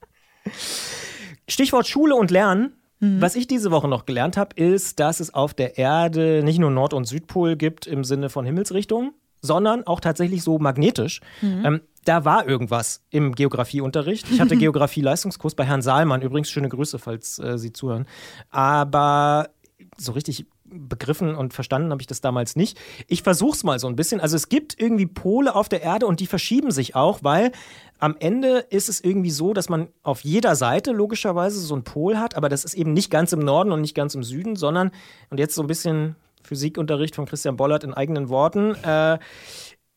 Stichwort 1.48 1.88
Schule 1.88 2.16
und 2.16 2.32
Lernen. 2.32 2.74
Mhm. 3.00 3.22
Was 3.22 3.36
ich 3.36 3.48
diese 3.48 3.72
Woche 3.72 3.88
noch 3.88 4.06
gelernt 4.06 4.38
habe, 4.38 4.56
ist, 4.56 5.00
dass 5.00 5.20
es 5.20 5.34
auf 5.34 5.54
der 5.54 5.78
Erde 5.78 6.42
nicht 6.44 6.60
nur 6.60 6.72
Nord- 6.72 6.94
und 6.94 7.06
Südpol 7.06 7.56
gibt 7.56 7.88
im 7.88 8.04
Sinne 8.04 8.30
von 8.30 8.46
Himmelsrichtung, 8.46 9.14
sondern 9.42 9.88
auch 9.88 10.00
tatsächlich 10.00 10.44
so 10.44 10.60
magnetisch. 10.60 11.22
Mhm. 11.42 11.66
Ähm, 11.66 11.82
da 12.06 12.26
war 12.26 12.48
irgendwas 12.48 13.06
im 13.10 13.36
Geografieunterricht. 13.36 14.30
Ich 14.32 14.42
hatte 14.42 14.58
Geografie-Leistungskurs 14.58 15.56
bei 15.56 15.66
Herrn 15.66 15.82
Saalmann. 15.82 16.22
Übrigens 16.22 16.50
schöne 16.50 16.70
Grüße, 16.70 17.00
falls 17.00 17.40
äh, 17.40 17.58
Sie 17.58 17.72
zuhören. 17.72 18.06
Aber 18.50 19.50
so 19.98 20.12
richtig 20.12 20.46
begriffen 20.72 21.36
und 21.36 21.54
verstanden 21.54 21.92
habe 21.92 22.02
ich 22.02 22.08
das 22.08 22.22
damals 22.22 22.56
nicht. 22.56 22.80
Ich 23.08 23.24
versuche 23.24 23.56
es 23.56 23.64
mal 23.64 23.80
so 23.80 23.88
ein 23.88 23.96
bisschen. 23.96 24.20
Also 24.20 24.36
es 24.36 24.50
gibt 24.50 24.80
irgendwie 24.80 25.06
Pole 25.06 25.54
auf 25.54 25.70
der 25.70 25.82
Erde 25.82 26.06
und 26.08 26.20
die 26.20 26.28
verschieben 26.28 26.72
sich 26.72 26.96
auch, 26.96 27.20
weil 27.24 27.52
am 28.00 28.16
Ende 28.20 28.60
ist 28.70 28.90
es 28.90 29.02
irgendwie 29.02 29.32
so, 29.32 29.54
dass 29.54 29.70
man 29.70 29.90
auf 30.04 30.22
jeder 30.22 30.56
Seite 30.56 30.92
logischerweise 30.92 31.60
so 31.60 31.74
einen 31.74 31.84
Pol 31.84 32.18
hat, 32.18 32.36
aber 32.36 32.50
das 32.50 32.64
ist 32.64 32.74
eben 32.74 32.94
nicht 32.94 33.12
ganz 33.12 33.34
im 33.34 33.40
Norden 33.40 33.72
und 33.72 33.82
nicht 33.82 33.96
ganz 33.96 34.16
im 34.16 34.24
Süden, 34.24 34.56
sondern, 34.56 34.92
und 35.30 35.40
jetzt 35.40 35.56
so 35.56 35.62
ein 35.62 35.68
bisschen 35.68 36.16
Physikunterricht 36.44 37.16
von 37.16 37.26
Christian 37.26 37.58
Bollert 37.58 37.84
in 37.84 37.94
eigenen 37.94 38.30
Worten, 38.30 38.76
äh, 38.84 39.20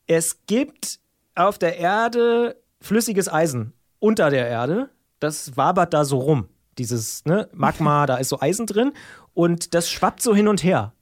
es 0.07 0.45
gibt 0.47 0.99
auf 1.35 1.57
der 1.57 1.77
Erde 1.77 2.57
flüssiges 2.81 3.31
Eisen 3.31 3.73
unter 3.99 4.29
der 4.29 4.47
Erde, 4.47 4.89
das 5.19 5.55
wabert 5.55 5.93
da 5.93 6.03
so 6.03 6.17
rum. 6.17 6.49
Dieses 6.77 7.25
ne, 7.25 7.49
Magma, 7.53 8.05
da 8.07 8.17
ist 8.17 8.29
so 8.29 8.39
Eisen 8.39 8.65
drin 8.65 8.93
und 9.33 9.73
das 9.73 9.89
schwappt 9.89 10.21
so 10.21 10.35
hin 10.35 10.47
und 10.47 10.63
her. 10.63 10.93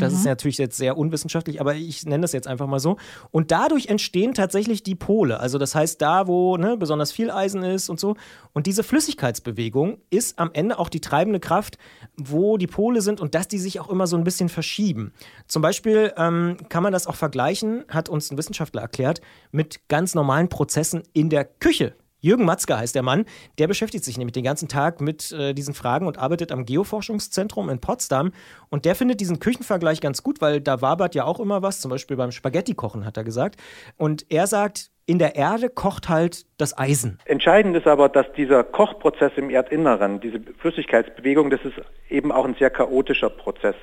Das 0.00 0.12
mhm. 0.12 0.18
ist 0.18 0.24
natürlich 0.24 0.58
jetzt 0.58 0.76
sehr 0.76 0.96
unwissenschaftlich, 0.96 1.60
aber 1.60 1.74
ich 1.74 2.04
nenne 2.06 2.22
das 2.22 2.32
jetzt 2.32 2.48
einfach 2.48 2.66
mal 2.66 2.80
so. 2.80 2.96
Und 3.30 3.50
dadurch 3.50 3.86
entstehen 3.86 4.34
tatsächlich 4.34 4.82
die 4.82 4.94
Pole. 4.94 5.40
Also 5.40 5.58
das 5.58 5.74
heißt, 5.74 6.00
da, 6.00 6.26
wo 6.26 6.56
ne, 6.56 6.76
besonders 6.76 7.12
viel 7.12 7.30
Eisen 7.30 7.62
ist 7.62 7.88
und 7.88 8.00
so. 8.00 8.16
Und 8.52 8.66
diese 8.66 8.82
Flüssigkeitsbewegung 8.82 9.98
ist 10.10 10.38
am 10.38 10.50
Ende 10.52 10.78
auch 10.78 10.88
die 10.88 11.00
treibende 11.00 11.40
Kraft, 11.40 11.76
wo 12.16 12.56
die 12.56 12.66
Pole 12.66 13.02
sind 13.02 13.20
und 13.20 13.34
dass 13.34 13.48
die 13.48 13.58
sich 13.58 13.80
auch 13.80 13.88
immer 13.88 14.06
so 14.06 14.16
ein 14.16 14.24
bisschen 14.24 14.48
verschieben. 14.48 15.12
Zum 15.46 15.62
Beispiel 15.62 16.12
ähm, 16.16 16.56
kann 16.68 16.82
man 16.82 16.92
das 16.92 17.06
auch 17.06 17.16
vergleichen, 17.16 17.84
hat 17.88 18.08
uns 18.08 18.30
ein 18.30 18.38
Wissenschaftler 18.38 18.82
erklärt, 18.82 19.20
mit 19.50 19.88
ganz 19.88 20.14
normalen 20.14 20.48
Prozessen 20.48 21.02
in 21.12 21.30
der 21.30 21.44
Küche. 21.44 21.94
Jürgen 22.20 22.44
Matzke 22.44 22.78
heißt 22.78 22.94
der 22.94 23.02
Mann. 23.02 23.24
Der 23.58 23.66
beschäftigt 23.66 24.04
sich 24.04 24.18
nämlich 24.18 24.32
den 24.32 24.44
ganzen 24.44 24.68
Tag 24.68 25.00
mit 25.00 25.32
äh, 25.32 25.54
diesen 25.54 25.74
Fragen 25.74 26.06
und 26.06 26.18
arbeitet 26.18 26.52
am 26.52 26.66
Geoforschungszentrum 26.66 27.68
in 27.70 27.80
Potsdam. 27.80 28.32
Und 28.68 28.84
der 28.84 28.94
findet 28.94 29.20
diesen 29.20 29.40
Küchenvergleich 29.40 30.00
ganz 30.00 30.22
gut, 30.22 30.40
weil 30.40 30.60
da 30.60 30.82
wabert 30.82 31.14
ja 31.14 31.24
auch 31.24 31.40
immer 31.40 31.62
was, 31.62 31.80
zum 31.80 31.90
Beispiel 31.90 32.16
beim 32.16 32.30
Spaghetti-Kochen, 32.30 33.04
hat 33.04 33.16
er 33.16 33.24
gesagt. 33.24 33.60
Und 33.96 34.26
er 34.30 34.46
sagt, 34.46 34.90
in 35.06 35.18
der 35.18 35.34
Erde 35.34 35.70
kocht 35.70 36.08
halt 36.08 36.46
das 36.58 36.76
Eisen. 36.78 37.18
Entscheidend 37.24 37.76
ist 37.76 37.86
aber, 37.86 38.08
dass 38.08 38.30
dieser 38.36 38.62
Kochprozess 38.62 39.32
im 39.36 39.50
Erdinneren, 39.50 40.20
diese 40.20 40.40
Flüssigkeitsbewegung, 40.58 41.50
das 41.50 41.60
ist 41.64 41.74
eben 42.08 42.30
auch 42.30 42.44
ein 42.44 42.54
sehr 42.58 42.70
chaotischer 42.70 43.30
Prozess. 43.30 43.74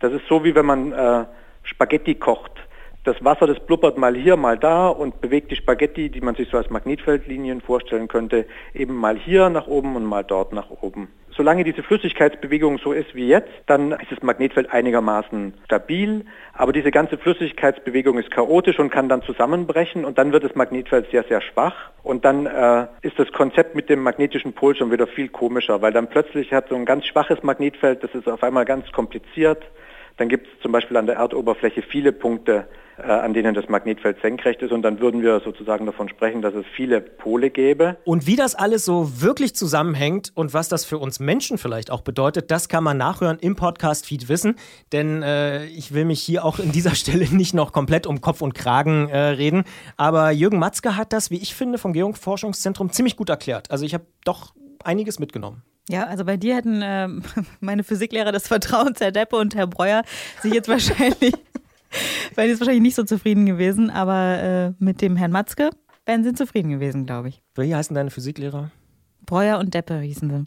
Das 0.00 0.12
ist 0.12 0.22
so, 0.28 0.42
wie 0.42 0.54
wenn 0.54 0.66
man 0.66 0.92
äh, 0.92 1.26
Spaghetti 1.62 2.14
kocht 2.14 2.52
das 3.04 3.22
Wasser, 3.22 3.46
das 3.46 3.60
blubbert 3.60 3.98
mal 3.98 4.16
hier, 4.16 4.36
mal 4.36 4.58
da 4.58 4.88
und 4.88 5.20
bewegt 5.20 5.50
die 5.50 5.56
Spaghetti, 5.56 6.08
die 6.08 6.22
man 6.22 6.34
sich 6.34 6.48
so 6.48 6.56
als 6.56 6.70
Magnetfeldlinien 6.70 7.60
vorstellen 7.60 8.08
könnte, 8.08 8.46
eben 8.74 8.94
mal 8.94 9.16
hier 9.16 9.50
nach 9.50 9.66
oben 9.66 9.94
und 9.94 10.04
mal 10.04 10.24
dort 10.24 10.52
nach 10.52 10.70
oben. 10.70 11.08
Solange 11.36 11.64
diese 11.64 11.82
Flüssigkeitsbewegung 11.82 12.78
so 12.78 12.92
ist 12.92 13.14
wie 13.14 13.26
jetzt, 13.26 13.50
dann 13.66 13.90
ist 13.92 14.10
das 14.10 14.22
Magnetfeld 14.22 14.72
einigermaßen 14.72 15.54
stabil, 15.64 16.24
aber 16.52 16.72
diese 16.72 16.92
ganze 16.92 17.18
Flüssigkeitsbewegung 17.18 18.18
ist 18.18 18.30
chaotisch 18.30 18.78
und 18.78 18.90
kann 18.90 19.08
dann 19.08 19.22
zusammenbrechen 19.22 20.04
und 20.04 20.16
dann 20.16 20.32
wird 20.32 20.44
das 20.44 20.54
Magnetfeld 20.54 21.10
sehr, 21.10 21.24
sehr 21.24 21.40
schwach. 21.40 21.90
Und 22.04 22.24
dann 22.24 22.46
äh, 22.46 22.86
ist 23.02 23.18
das 23.18 23.32
Konzept 23.32 23.74
mit 23.74 23.90
dem 23.90 24.02
magnetischen 24.02 24.52
Pol 24.52 24.76
schon 24.76 24.92
wieder 24.92 25.08
viel 25.08 25.28
komischer, 25.28 25.82
weil 25.82 25.92
dann 25.92 26.06
plötzlich 26.06 26.52
hat 26.52 26.68
so 26.68 26.76
ein 26.76 26.84
ganz 26.84 27.04
schwaches 27.04 27.42
Magnetfeld, 27.42 28.04
das 28.04 28.14
ist 28.14 28.28
auf 28.28 28.44
einmal 28.44 28.64
ganz 28.64 28.90
kompliziert, 28.92 29.62
dann 30.16 30.28
gibt 30.28 30.46
es 30.46 30.60
zum 30.60 30.70
Beispiel 30.70 30.96
an 30.96 31.06
der 31.06 31.16
Erdoberfläche 31.16 31.82
viele 31.82 32.12
Punkte, 32.12 32.68
an 33.02 33.34
denen 33.34 33.54
das 33.54 33.68
Magnetfeld 33.68 34.20
senkrecht 34.22 34.62
ist. 34.62 34.72
Und 34.72 34.82
dann 34.82 35.00
würden 35.00 35.22
wir 35.22 35.40
sozusagen 35.40 35.86
davon 35.86 36.08
sprechen, 36.08 36.42
dass 36.42 36.54
es 36.54 36.64
viele 36.76 37.00
Pole 37.00 37.50
gäbe. 37.50 37.96
Und 38.04 38.26
wie 38.26 38.36
das 38.36 38.54
alles 38.54 38.84
so 38.84 39.20
wirklich 39.20 39.54
zusammenhängt 39.54 40.32
und 40.34 40.54
was 40.54 40.68
das 40.68 40.84
für 40.84 40.98
uns 40.98 41.20
Menschen 41.20 41.58
vielleicht 41.58 41.90
auch 41.90 42.02
bedeutet, 42.02 42.50
das 42.50 42.68
kann 42.68 42.84
man 42.84 42.96
nachhören 42.96 43.38
im 43.40 43.56
Podcast-Feed 43.56 44.28
wissen. 44.28 44.56
Denn 44.92 45.22
äh, 45.22 45.66
ich 45.66 45.92
will 45.92 46.04
mich 46.04 46.20
hier 46.20 46.44
auch 46.44 46.58
in 46.58 46.72
dieser 46.72 46.94
Stelle 46.94 47.26
nicht 47.34 47.54
noch 47.54 47.72
komplett 47.72 48.06
um 48.06 48.20
Kopf 48.20 48.42
und 48.42 48.54
Kragen 48.54 49.08
äh, 49.08 49.18
reden. 49.18 49.64
Aber 49.96 50.30
Jürgen 50.30 50.58
Matzke 50.58 50.96
hat 50.96 51.12
das, 51.12 51.30
wie 51.30 51.38
ich 51.38 51.54
finde, 51.54 51.78
vom 51.78 51.92
Geoforschungszentrum 51.92 52.90
ziemlich 52.90 53.16
gut 53.16 53.28
erklärt. 53.28 53.70
Also 53.70 53.84
ich 53.84 53.94
habe 53.94 54.04
doch 54.24 54.54
einiges 54.84 55.18
mitgenommen. 55.18 55.62
Ja, 55.88 56.06
also 56.06 56.24
bei 56.24 56.36
dir 56.36 56.56
hätten 56.56 56.82
äh, 56.82 57.08
meine 57.60 57.84
Physiklehrer 57.84 58.32
des 58.32 58.48
Vertrauens, 58.48 59.00
Herr 59.00 59.12
Deppe 59.12 59.36
und 59.36 59.54
Herr 59.54 59.66
Breuer, 59.66 60.02
sich 60.40 60.54
jetzt 60.54 60.68
wahrscheinlich, 60.68 61.34
wären 62.34 62.48
jetzt 62.48 62.60
wahrscheinlich 62.60 62.82
nicht 62.82 62.94
so 62.94 63.04
zufrieden 63.04 63.46
gewesen, 63.46 63.90
aber 63.90 64.42
äh, 64.42 64.72
mit 64.78 65.00
dem 65.00 65.16
Herrn 65.16 65.32
Matzke 65.32 65.70
wären 66.06 66.24
sie 66.24 66.34
zufrieden 66.34 66.70
gewesen, 66.70 67.06
glaube 67.06 67.28
ich. 67.28 67.42
Wie 67.54 67.74
heißen 67.74 67.94
deine 67.94 68.10
Physiklehrer? 68.10 68.70
Breuer 69.26 69.58
und 69.58 69.74
Deppe 69.74 70.00
hießen 70.00 70.30
sie. 70.30 70.44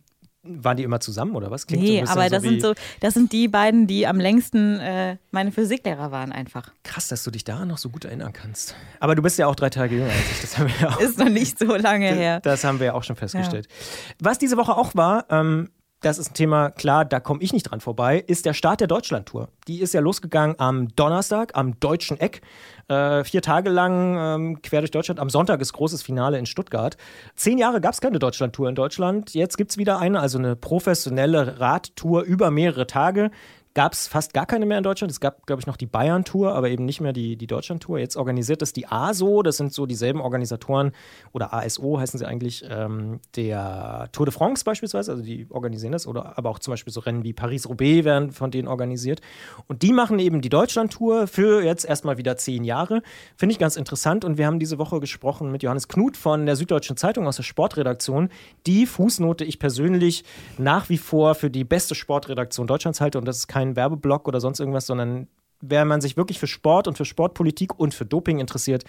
Waren 0.50 0.78
die 0.78 0.84
immer 0.84 1.02
zusammen 1.02 1.36
oder 1.36 1.52
was? 1.52 1.68
Klingt 1.68 1.84
nee, 1.84 2.04
so 2.06 2.12
aber 2.12 2.30
das, 2.30 2.42
so 2.42 2.50
sind 2.50 2.62
so, 2.62 2.74
das 3.02 3.14
sind 3.14 3.34
die 3.34 3.50
beiden, 3.50 3.86
die 3.86 4.08
am 4.08 4.18
längsten 4.18 4.80
äh, 4.80 5.18
meine 5.32 5.52
Physiklehrer 5.52 6.12
waren 6.12 6.32
einfach. 6.32 6.72
Krass, 6.84 7.10
dass 7.10 7.24
du 7.24 7.32
dich 7.32 7.44
daran 7.44 7.68
noch 7.68 7.78
so 7.78 7.90
gut 7.90 8.06
erinnern 8.06 8.32
kannst. 8.32 8.76
Aber 9.02 9.16
du 9.16 9.22
bist 9.22 9.38
ja 9.38 9.48
auch 9.48 9.56
drei 9.56 9.70
Tage 9.70 9.96
jünger 9.96 10.10
als 10.10 10.32
ich. 10.32 10.42
Das 10.42 10.58
haben 10.58 10.72
wir 10.80 10.90
auch, 10.96 11.00
Ist 11.02 11.18
noch 11.18 11.30
nicht 11.30 11.60
so 11.60 11.76
lange 11.76 12.08
her. 12.14 12.40
Das 12.42 12.64
haben 12.64 12.80
wir 12.80 12.88
ja 12.88 12.94
auch 12.94 13.04
schon 13.04 13.18
festgestellt. 13.18 13.68
Ja. 13.68 14.16
Was 14.20 14.38
diese 14.38 14.56
Woche 14.56 14.78
auch 14.78 14.96
war, 14.96 15.26
ähm, 15.30 15.70
das 16.02 16.20
ist 16.20 16.32
ein 16.32 16.34
Thema, 16.36 16.70
klar, 16.70 17.06
da 17.06 17.20
komme 17.20 17.42
ich 17.42 17.54
nicht 17.54 17.64
dran 17.64 17.82
vorbei, 17.82 18.24
ist 18.28 18.46
der 18.46 18.54
Start 18.54 18.82
der 18.82 18.88
Deutschlandtour. 18.88 19.50
Die 19.68 19.82
ist 19.82 19.94
ja 19.96 20.00
losgegangen 20.00 20.56
am 20.60 20.90
Donnerstag, 20.96 21.52
am 21.56 21.80
Deutschen 21.80 22.20
Eck. 22.20 22.42
Äh, 22.88 23.24
vier 23.24 23.42
Tage 23.42 23.70
lang 23.72 24.16
ähm, 24.18 24.62
quer 24.62 24.82
durch 24.82 24.92
Deutschland. 24.92 25.20
Am 25.20 25.30
Sonntag 25.30 25.60
ist 25.60 25.74
großes 25.74 26.04
Finale 26.04 26.38
in 26.38 26.46
Stuttgart. 26.46 26.98
Zehn 27.36 27.58
Jahre 27.58 27.82
gab 27.82 27.94
es 27.94 28.02
keine 28.02 28.20
Deutschlandtour 28.20 28.70
in 28.70 28.76
Deutschland. 28.76 29.34
Jetzt 29.34 29.58
gibt 29.58 29.72
es 29.72 29.78
wieder 29.78 29.98
eine, 29.98 30.20
also 30.20 30.38
eine 30.38 30.56
professionelle 30.56 31.60
Radtour 31.60 32.22
über 32.22 32.52
mehrere 32.52 32.86
Tage 32.86 33.32
gab 33.78 33.94
es 33.94 34.08
fast 34.08 34.34
gar 34.34 34.48
keine 34.48 34.66
mehr 34.66 34.80
in 34.80 34.84
Deutschland. 34.84 35.12
Es 35.12 35.20
gab, 35.20 35.46
glaube 35.46 35.60
ich, 35.60 35.68
noch 35.68 35.78
die 35.78 35.86
Bayern-Tour, 35.86 36.56
aber 36.56 36.72
eben 36.72 36.84
nicht 36.84 37.00
mehr 37.00 37.14
die, 37.14 37.36
die 37.36 37.46
Deutschland-Tour. 37.46 38.00
Jetzt 38.00 38.18
organisiert 38.18 38.64
das 38.64 38.74
die 38.74 38.88
ASO, 38.88 39.44
das 39.44 39.58
sind 39.58 39.72
so 39.72 39.86
dieselben 39.86 40.20
Organisatoren, 40.20 40.94
oder 41.32 41.54
ASO 41.54 42.00
heißen 42.00 42.18
sie 42.18 42.26
eigentlich, 42.26 42.66
ähm, 42.68 43.20
der 43.36 44.10
Tour 44.14 44.26
de 44.26 44.34
France 44.34 44.64
beispielsweise, 44.64 45.12
also 45.12 45.24
die 45.24 45.46
organisieren 45.52 45.92
das, 45.92 46.08
oder 46.08 46.40
aber 46.40 46.50
auch 46.50 46.58
zum 46.58 46.72
Beispiel 46.72 46.92
so 46.92 47.02
Rennen 47.02 47.24
wie 47.24 47.34
Paris-Roubaix 47.34 48.04
werden 48.04 48.32
von 48.32 48.50
denen 48.50 48.68
organisiert. 48.68 49.22
Und 49.68 49.84
die 49.84 49.94
machen 49.94 50.18
eben 50.18 50.42
die 50.42 50.50
Deutschland-Tour 50.50 51.28
für 51.28 51.64
jetzt 51.64 51.86
erstmal 51.86 52.18
wieder 52.18 52.36
zehn 52.36 52.64
Jahre. 52.64 53.04
Finde 53.36 53.54
ich 53.54 53.60
ganz 53.60 53.76
interessant. 53.76 54.26
Und 54.26 54.40
wir 54.40 54.48
haben 54.48 54.58
diese 54.58 54.80
Woche 54.80 55.00
gesprochen 55.00 55.52
mit 55.52 55.62
Johannes 55.62 55.88
Knut 55.88 56.18
von 56.18 56.48
der 56.48 56.56
Süddeutschen 56.56 56.98
Zeitung 56.98 57.28
aus 57.28 57.36
der 57.36 57.44
Sportredaktion, 57.44 58.30
die 58.66 58.88
Fußnote 58.88 59.46
ich 59.46 59.60
persönlich 59.60 60.24
nach 60.58 60.90
wie 60.90 60.98
vor 60.98 61.36
für 61.36 61.52
die 61.52 61.64
beste 61.64 61.94
Sportredaktion 61.94 62.66
Deutschlands 62.66 63.02
halte. 63.02 63.20
Und 63.20 63.26
das 63.26 63.38
ist 63.38 63.48
kein 63.48 63.67
kein 63.68 63.76
Werbeblock 63.76 64.28
oder 64.28 64.40
sonst 64.40 64.60
irgendwas, 64.60 64.86
sondern 64.86 65.28
wenn 65.62 65.88
man 65.88 66.02
sich 66.02 66.18
wirklich 66.18 66.40
für 66.40 66.48
Sport 66.48 66.88
und 66.88 66.98
für 66.98 67.06
Sportpolitik 67.06 67.80
und 67.80 67.94
für 67.94 68.06
Doping 68.06 68.40
interessiert, 68.40 68.84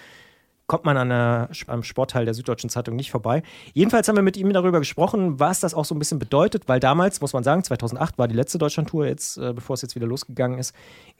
kommt 0.67 0.85
man 0.85 0.99
an 0.99 1.09
der, 1.09 1.49
am 1.67 1.83
Sportteil 1.83 2.27
der 2.27 2.35
Süddeutschen 2.35 2.69
Zeitung 2.69 2.95
nicht 2.95 3.11
vorbei. 3.11 3.43
Jedenfalls 3.73 4.07
haben 4.07 4.17
wir 4.17 4.23
mit 4.23 4.37
ihm 4.37 4.53
darüber 4.53 4.81
gesprochen, 4.81 5.41
was 5.41 5.61
das 5.61 5.73
auch 5.73 5.87
so 5.87 5.95
ein 5.95 5.99
bisschen 5.99 6.19
bedeutet, 6.19 6.69
weil 6.69 6.79
damals, 6.79 7.23
muss 7.23 7.33
man 7.33 7.43
sagen, 7.43 7.65
2008 7.65 8.19
war 8.19 8.29
die 8.29 8.35
letzte 8.35 8.59
Deutschlandtour, 8.59 9.07
jetzt, 9.07 9.39
äh, 9.39 9.55
bevor 9.55 9.75
es 9.75 9.83
jetzt 9.83 9.95
wieder 9.95 10.07
losgegangen 10.07 10.59
ist, 10.59 10.75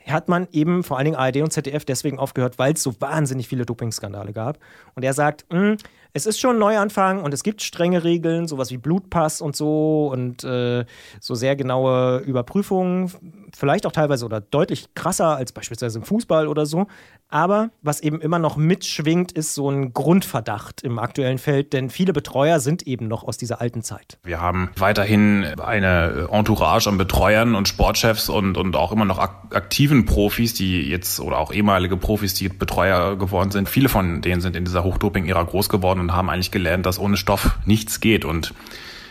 hat 0.07 0.29
man 0.29 0.49
eben 0.53 0.85
vor 0.85 0.99
allen 0.99 1.07
Dingen 1.07 1.17
ARD 1.17 1.39
und 1.39 1.51
ZDF 1.51 1.87
deswegen 1.87 2.19
aufgehört, 2.19 2.59
weil 2.59 2.75
es 2.75 2.83
so 2.83 3.01
wahnsinnig 3.01 3.49
viele 3.49 3.65
Dopingskandale 3.65 4.35
gab. 4.35 4.59
Und 4.95 5.03
er 5.03 5.15
sagt, 5.15 5.47
hm, 5.49 5.79
es 6.13 6.27
ist 6.27 6.41
schon 6.41 6.57
ein 6.57 6.59
Neuanfang 6.59 7.23
und 7.23 7.35
es 7.35 7.43
gibt 7.43 7.63
strenge 7.63 8.05
Regeln, 8.05 8.47
sowas 8.47 8.71
wie 8.71 8.79
Blutpass 8.79 9.41
und 9.41 9.57
so 9.57 10.09
und 10.13 10.45
äh, 10.45 10.85
so 11.21 11.35
sehr 11.35 11.57
genaue 11.57 12.19
Überprüfungen, 12.19 13.13
vielleicht 13.55 13.87
auch 13.87 13.93
teilweise 13.93 14.25
oder 14.25 14.41
deutlich 14.41 14.95
krasser 14.95 15.37
als 15.37 15.53
beispielsweise 15.53 15.99
im 15.99 16.05
Fußball 16.05 16.49
oder 16.49 16.67
so. 16.67 16.87
Aber 17.31 17.71
was 17.83 18.01
eben 18.01 18.21
immer 18.21 18.39
noch 18.39 18.57
mitschwingt, 18.57 19.33
ist 19.33 19.55
so 19.55 19.71
ein 19.71 19.93
Grundverdacht 19.93 20.83
im 20.83 20.99
aktuellen 20.99 21.39
Feld, 21.39 21.75
denn 21.75 21.91
viele 21.91 22.15
Betreuer 22.15 22.59
sind 22.59 22.87
eben 22.87 23.07
noch 23.07 23.23
aus 23.23 23.37
dieser 23.37 23.61
alten 23.61 23.83
Zeit. 23.83 24.19
Wir 24.25 24.41
haben 24.41 24.71
weiterhin 24.77 25.45
eine 25.61 26.29
Entourage 26.31 26.89
an 26.89 26.97
Betreuern 26.97 27.55
und 27.55 27.69
Sportchefs 27.69 28.31
und, 28.31 28.57
und 28.57 28.77
auch 28.77 28.93
immer 28.93 29.05
noch 29.05 29.19
aktiven 29.19 30.07
Profis, 30.07 30.55
die 30.55 30.89
jetzt 30.89 31.21
oder 31.21 31.39
auch 31.39 31.53
ehemalige 31.53 31.99
Profis, 31.99 32.33
die 32.33 32.49
Betreuer 32.49 33.17
geworden 33.17 33.51
sind. 33.51 33.69
Viele 33.69 33.91
von 33.91 34.23
denen 34.23 34.41
sind 34.41 34.57
in 34.57 34.65
dieser 34.65 34.85
Hochdoping-Ära 34.85 35.43
groß 35.43 35.69
geworden 35.69 36.01
und 36.01 36.13
haben 36.13 36.31
eigentlich 36.31 36.51
gelernt, 36.51 36.87
dass 36.87 36.99
ohne 36.99 37.19
Stoff 37.19 37.59
nichts 37.67 38.01
geht. 38.01 38.25
Und 38.25 38.55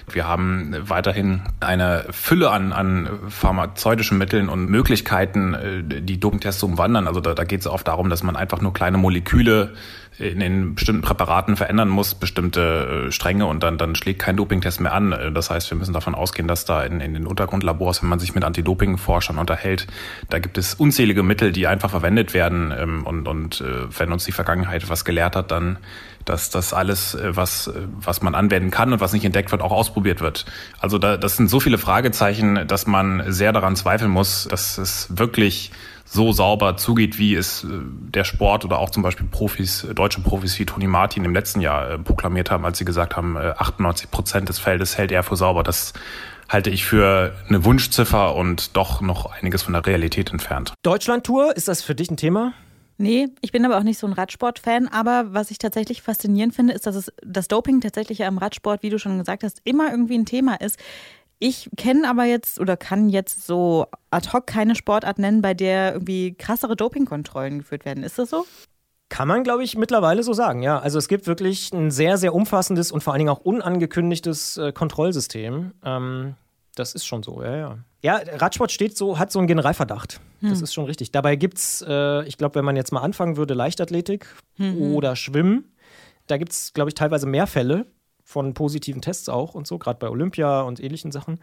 wir 0.10 0.26
haben 0.26 0.74
weiterhin 0.88 1.42
eine 1.60 2.06
Fülle 2.12 2.50
an, 2.50 2.72
an 2.72 3.10
pharmazeutischen 3.28 4.18
Mitteln 4.18 4.48
und 4.48 4.70
Möglichkeiten, 4.70 5.54
äh, 5.54 6.02
die 6.02 6.20
Dopingtests 6.20 6.62
zu 6.62 6.66
umwandern. 6.66 7.08
Also 7.08 7.20
da, 7.20 7.34
da 7.34 7.44
geht 7.44 7.60
es 7.62 7.68
oft 7.68 7.88
darum, 7.88 8.10
dass 8.10 8.24
man 8.24 8.38
einfach 8.38 8.62
nur 8.62 8.74
kleine 8.74 8.98
Moleküle 8.98 9.74
in 10.18 10.40
den 10.40 10.76
bestimmten 10.76 11.02
Präparaten 11.02 11.58
verändern 11.58 11.90
muss, 11.90 12.16
bestimmte 12.16 13.08
äh, 13.08 13.12
Stränge 13.12 13.46
und 13.46 13.62
dann, 13.64 13.78
dann 13.78 13.96
schlägt 13.96 14.20
kein 14.20 14.38
Dopingtest 14.38 14.80
mehr 14.80 14.94
an. 14.94 15.12
Äh, 15.12 15.32
das 15.34 15.50
heißt, 15.50 15.70
wir 15.72 15.78
müssen 15.78 15.94
davon 15.94 16.16
ausgehen, 16.16 16.48
dass 16.48 16.64
da 16.64 16.84
in, 16.84 17.02
in 17.02 17.14
den 17.14 17.28
Untergrundlabors, 17.28 18.02
wenn 18.02 18.10
man 18.10 18.20
sich 18.20 18.34
mit 18.34 18.46
Anti-Doping-Forschern 18.46 19.38
unterhält, 19.38 19.88
da 20.30 20.40
gibt 20.40 20.58
es 20.58 20.74
unzählige 20.74 21.22
Mittel, 21.22 21.52
die 21.52 21.68
einfach 21.68 21.90
verwendet 21.90 22.34
werden. 22.34 22.74
Ähm, 22.76 23.06
und, 23.06 23.28
und 23.28 23.64
wenn 23.98 24.12
uns 24.14 24.24
die 24.24 24.32
Vergangenheit 24.32 24.90
was 24.90 25.04
gelehrt 25.04 25.36
hat, 25.36 25.52
dann 25.52 25.78
dass 26.30 26.50
das 26.50 26.74
alles, 26.74 27.16
äh, 27.16 27.36
was, 27.36 27.68
äh, 27.68 27.74
was 28.00 28.22
man 28.22 28.36
anwenden 28.36 28.72
kann 28.72 28.94
und 28.94 29.02
was 29.02 29.14
nicht 29.14 29.26
entdeckt 29.26 29.52
wird, 29.52 29.62
auch 29.62 29.72
ausprobiert 29.72 30.22
wird. 30.22 30.46
Also 30.80 30.98
da, 30.98 31.18
das 31.18 31.38
sind 31.38 31.50
so 31.50 31.60
viele 31.60 31.78
Fragezeichen, 31.78 32.68
dass 32.68 32.88
man 32.88 33.32
sehr 33.32 33.54
daran 33.54 33.76
zweifeln 33.76 34.12
muss, 34.12 34.48
dass 34.50 34.78
es 34.78 35.08
wirklich 35.18 35.72
so 36.06 36.32
sauber 36.32 36.78
zugeht, 36.78 37.18
wie 37.18 37.36
es 37.36 37.64
äh, 37.64 37.68
der 37.70 38.24
Sport 38.24 38.66
oder 38.66 38.80
auch 38.80 38.90
zum 38.90 39.04
Beispiel 39.04 39.28
Profis, 39.30 39.88
deutsche 39.94 40.22
Profis 40.22 40.58
wie 40.60 40.66
Toni 40.66 40.88
Martin 40.88 41.26
im 41.26 41.34
letzten 41.34 41.62
Jahr 41.62 41.98
proklamiert 41.98 42.52
haben, 42.52 42.66
als 42.66 42.78
sie 42.78 42.86
gesagt 42.86 43.16
haben, 43.16 43.38
98 43.38 44.12
Prozent 44.12 44.50
des 44.50 44.60
Feldes 44.60 44.98
hält 44.98 45.12
er 45.12 45.24
für 45.24 45.36
sauber. 45.36 45.64
Das 45.64 45.94
halte 46.50 46.70
ich 46.70 46.86
für 46.86 47.36
eine 47.48 47.66
Wunschziffer 47.66 48.36
und 48.36 48.76
doch 48.78 49.02
noch 49.02 49.26
einiges 49.32 49.64
von 49.64 49.74
der 49.74 49.86
Realität 49.86 50.32
entfernt. 50.32 50.74
Deutschlandtour, 50.84 51.56
ist 51.56 51.68
das 51.68 51.82
für 51.82 51.96
dich 51.96 52.10
ein 52.10 52.18
Thema? 52.18 52.54
Nee, 52.98 53.28
ich 53.42 53.52
bin 53.52 53.64
aber 53.64 53.78
auch 53.78 53.84
nicht 53.84 54.00
so 54.00 54.08
ein 54.08 54.14
Radsport-Fan. 54.14 54.88
Aber 54.88 55.34
was 55.34 55.52
ich 55.52 55.60
tatsächlich 55.60 56.02
faszinierend 56.02 56.56
finde, 56.56 56.74
ist, 56.74 56.88
dass 56.88 56.96
es, 56.96 57.12
das 57.24 57.48
Doping 57.48 57.80
tatsächlich 57.80 58.20
ja 58.20 58.28
im 58.28 58.40
Radsport, 58.40 58.82
wie 58.82 58.90
du 58.90 58.98
schon 58.98 59.18
gesagt 59.20 59.44
hast, 59.44 59.62
immer 59.64 59.92
irgendwie 59.92 60.18
ein 60.18 60.26
Thema 60.26 60.56
ist. 60.56 60.80
Ich 61.40 61.70
kenne 61.78 62.10
aber 62.10 62.26
jetzt 62.26 62.60
oder 62.60 62.76
kann 62.76 63.10
jetzt 63.10 63.46
so 63.46 63.86
ad 64.10 64.30
hoc 64.34 64.48
keine 64.48 64.76
Sportart 64.76 65.20
nennen, 65.20 65.44
bei 65.44 65.54
der 65.54 65.94
irgendwie 65.94 66.34
krassere 66.34 66.76
Dopingkontrollen 66.76 67.60
geführt 67.60 67.86
werden. 67.86 68.04
Ist 68.04 68.18
das 68.18 68.32
so? 68.32 68.46
Kann 69.10 69.28
man, 69.28 69.44
glaube 69.44 69.64
ich, 69.64 69.78
mittlerweile 69.78 70.24
so 70.24 70.34
sagen, 70.34 70.64
ja. 70.64 70.80
Also 70.80 70.98
es 70.98 71.08
gibt 71.08 71.28
wirklich 71.28 71.72
ein 71.72 71.92
sehr, 71.92 72.18
sehr 72.18 72.34
umfassendes 72.34 72.92
und 72.92 73.04
vor 73.04 73.14
allen 73.14 73.20
Dingen 73.20 73.30
auch 73.30 73.40
unangekündigtes 73.40 74.58
äh, 74.58 74.72
Kontrollsystem. 74.74 75.74
Ähm, 75.86 76.36
das 76.80 76.94
ist 76.94 77.06
schon 77.06 77.24
so, 77.24 77.42
ja, 77.44 77.56
ja. 77.56 77.78
Ja, 78.04 78.22
Radsport 78.38 78.72
steht 78.72 78.96
so, 78.96 79.18
hat 79.18 79.32
so 79.32 79.40
einen 79.40 79.48
Generalverdacht. 79.48 80.22
Hm. 80.42 80.50
Das 80.50 80.62
ist 80.62 80.74
schon 80.74 80.86
richtig. 80.86 81.12
Dabei 81.12 81.36
gibt 81.36 81.58
es, 81.58 81.84
äh, 81.88 82.24
ich 82.26 82.38
glaube, 82.38 82.56
wenn 82.56 82.66
man 82.66 82.76
jetzt 82.76 82.92
mal 82.92 83.02
anfangen 83.02 83.38
würde, 83.38 83.54
Leichtathletik 83.54 84.28
mhm. 84.58 84.94
oder 84.94 85.16
Schwimmen, 85.16 85.74
da 86.28 86.38
gibt 86.38 86.52
es, 86.52 86.74
glaube 86.74 86.90
ich, 86.90 86.94
teilweise 86.94 87.26
mehr 87.26 87.48
Fälle 87.48 87.88
von 88.24 88.54
positiven 88.54 89.02
Tests 89.02 89.30
auch 89.30 89.56
und 89.56 89.66
so, 89.66 89.78
gerade 89.78 90.00
bei 90.00 90.10
Olympia 90.10 90.62
und 90.62 90.80
ähnlichen 90.80 91.12
Sachen. 91.12 91.40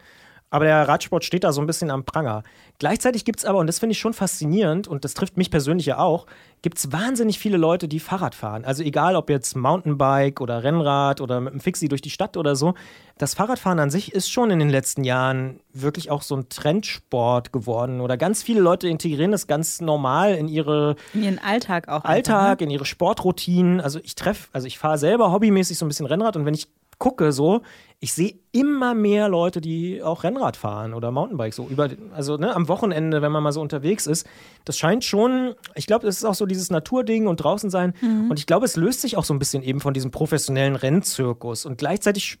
Aber 0.49 0.65
der 0.65 0.87
Radsport 0.87 1.23
steht 1.25 1.43
da 1.43 1.51
so 1.51 1.59
ein 1.59 1.67
bisschen 1.67 1.91
am 1.91 2.05
Pranger. 2.05 2.43
Gleichzeitig 2.79 3.25
gibt 3.25 3.39
es 3.39 3.45
aber, 3.45 3.59
und 3.59 3.67
das 3.67 3.79
finde 3.79 3.93
ich 3.93 3.99
schon 3.99 4.13
faszinierend, 4.13 4.87
und 4.87 5.03
das 5.03 5.13
trifft 5.13 5.37
mich 5.37 5.49
persönlich 5.49 5.85
ja 5.85 5.97
auch, 5.97 6.27
gibt 6.61 6.77
es 6.77 6.91
wahnsinnig 6.91 7.39
viele 7.39 7.57
Leute, 7.57 7.87
die 7.87 7.99
Fahrrad 7.99 8.35
fahren. 8.35 8.65
Also 8.65 8.83
egal, 8.83 9.15
ob 9.15 9.29
jetzt 9.29 9.55
Mountainbike 9.55 10.41
oder 10.41 10.63
Rennrad 10.63 11.21
oder 11.21 11.39
mit 11.39 11.53
einem 11.53 11.59
Fixie 11.59 11.87
durch 11.87 12.01
die 12.01 12.09
Stadt 12.09 12.37
oder 12.37 12.55
so. 12.55 12.73
Das 13.17 13.33
Fahrradfahren 13.33 13.79
an 13.79 13.89
sich 13.89 14.13
ist 14.13 14.31
schon 14.31 14.49
in 14.49 14.59
den 14.59 14.69
letzten 14.69 15.03
Jahren 15.03 15.59
wirklich 15.73 16.09
auch 16.09 16.21
so 16.21 16.35
ein 16.35 16.49
Trendsport 16.49 17.53
geworden. 17.53 18.01
Oder 18.01 18.17
ganz 18.17 18.41
viele 18.41 18.61
Leute 18.61 18.87
integrieren 18.87 19.31
das 19.31 19.47
ganz 19.47 19.79
normal 19.79 20.35
in 20.35 20.47
ihre 20.47 20.95
in 21.13 21.23
ihren 21.23 21.39
Alltag 21.39 21.87
auch. 21.87 22.03
Alltag, 22.03 22.35
einfach, 22.35 22.59
ne? 22.59 22.63
in 22.65 22.69
ihre 22.71 22.85
Sportroutinen. 22.85 23.79
Also 23.79 23.99
ich 24.03 24.15
treffe, 24.15 24.49
also 24.51 24.67
ich 24.67 24.79
fahre 24.79 24.97
selber 24.97 25.31
hobbymäßig 25.31 25.77
so 25.77 25.85
ein 25.85 25.87
bisschen 25.87 26.07
Rennrad 26.07 26.35
und 26.35 26.45
wenn 26.45 26.55
ich 26.55 26.67
gucke, 26.99 27.31
so, 27.31 27.61
ich 27.99 28.13
sehe 28.13 28.35
immer 28.51 28.93
mehr 28.93 29.29
Leute, 29.29 29.61
die 29.61 30.03
auch 30.03 30.23
Rennrad 30.23 30.57
fahren 30.57 30.93
oder 30.93 31.11
Mountainbike 31.11 31.53
so 31.53 31.67
über, 31.67 31.89
also 32.13 32.37
ne, 32.37 32.55
am 32.55 32.67
Wochenende, 32.67 33.21
wenn 33.21 33.31
man 33.31 33.41
mal 33.41 33.51
so 33.51 33.61
unterwegs 33.61 34.05
ist. 34.05 34.27
Das 34.63 34.77
scheint 34.77 35.03
schon, 35.03 35.55
ich 35.75 35.87
glaube, 35.87 36.05
das 36.05 36.17
ist 36.17 36.25
auch 36.25 36.35
so 36.35 36.45
dieses 36.45 36.69
Naturding 36.69 37.27
und 37.27 37.37
draußen 37.37 37.69
sein. 37.69 37.93
Mhm. 38.01 38.29
Und 38.29 38.39
ich 38.39 38.45
glaube, 38.45 38.65
es 38.65 38.75
löst 38.75 39.01
sich 39.01 39.17
auch 39.17 39.25
so 39.25 39.33
ein 39.33 39.39
bisschen 39.39 39.63
eben 39.63 39.79
von 39.79 39.93
diesem 39.93 40.11
professionellen 40.11 40.75
Rennzirkus. 40.75 41.65
Und 41.65 41.77
gleichzeitig 41.77 42.37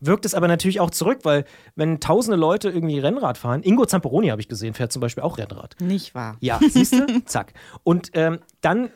wirkt 0.00 0.24
es 0.24 0.34
aber 0.34 0.48
natürlich 0.48 0.80
auch 0.80 0.90
zurück, 0.90 1.20
weil 1.22 1.44
wenn 1.76 2.00
tausende 2.00 2.36
Leute 2.36 2.70
irgendwie 2.70 2.98
Rennrad 2.98 3.38
fahren, 3.38 3.62
Ingo 3.62 3.84
Zamperoni 3.84 4.28
habe 4.28 4.40
ich 4.40 4.48
gesehen, 4.48 4.74
fährt 4.74 4.92
zum 4.92 5.00
Beispiel 5.00 5.22
auch 5.22 5.38
Rennrad. 5.38 5.76
Nicht 5.80 6.14
wahr? 6.14 6.36
Ja, 6.40 6.58
siehst 6.68 6.94
du? 6.94 7.06
Zack. 7.26 7.52
Und 7.82 8.10
ähm, 8.14 8.38
dann 8.60 8.90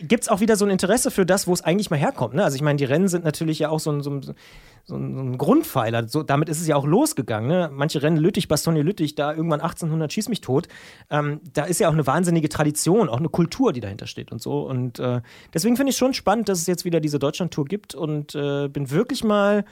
gibt 0.00 0.24
es 0.24 0.28
auch 0.28 0.40
wieder 0.40 0.56
so 0.56 0.64
ein 0.64 0.70
Interesse 0.70 1.10
für 1.10 1.26
das, 1.26 1.46
wo 1.46 1.52
es 1.52 1.62
eigentlich 1.62 1.90
mal 1.90 1.98
herkommt. 1.98 2.34
Ne? 2.34 2.44
Also 2.44 2.56
ich 2.56 2.62
meine, 2.62 2.76
die 2.76 2.84
Rennen 2.84 3.08
sind 3.08 3.24
natürlich 3.24 3.58
ja 3.58 3.68
auch 3.68 3.80
so 3.80 3.90
ein, 3.90 4.02
so 4.02 4.10
ein, 4.10 4.34
so 4.84 4.96
ein 4.96 5.38
Grundpfeiler. 5.38 6.08
So, 6.08 6.22
damit 6.22 6.48
ist 6.48 6.60
es 6.60 6.66
ja 6.66 6.76
auch 6.76 6.86
losgegangen. 6.86 7.48
Ne? 7.48 7.70
Manche 7.72 8.02
Rennen, 8.02 8.16
Lüttich, 8.16 8.48
Bastogne 8.48 8.82
Lüttich, 8.82 9.14
da 9.14 9.32
irgendwann 9.32 9.60
1800 9.60 10.12
schieß 10.12 10.28
mich 10.28 10.40
tot. 10.40 10.68
Ähm, 11.10 11.40
da 11.54 11.64
ist 11.64 11.80
ja 11.80 11.88
auch 11.88 11.92
eine 11.92 12.06
wahnsinnige 12.06 12.48
Tradition, 12.48 13.08
auch 13.08 13.18
eine 13.18 13.28
Kultur, 13.28 13.72
die 13.72 13.80
dahinter 13.80 14.06
steht 14.06 14.32
und 14.32 14.40
so. 14.40 14.60
Und 14.60 14.98
äh, 14.98 15.20
deswegen 15.54 15.76
finde 15.76 15.90
ich 15.90 15.96
schon 15.96 16.14
spannend, 16.14 16.48
dass 16.48 16.60
es 16.60 16.66
jetzt 16.66 16.84
wieder 16.84 17.00
diese 17.00 17.18
Deutschland-Tour 17.18 17.64
gibt 17.64 17.94
und 17.94 18.34
äh, 18.34 18.68
bin 18.68 18.90
wirklich 18.90 19.24
mal 19.24 19.64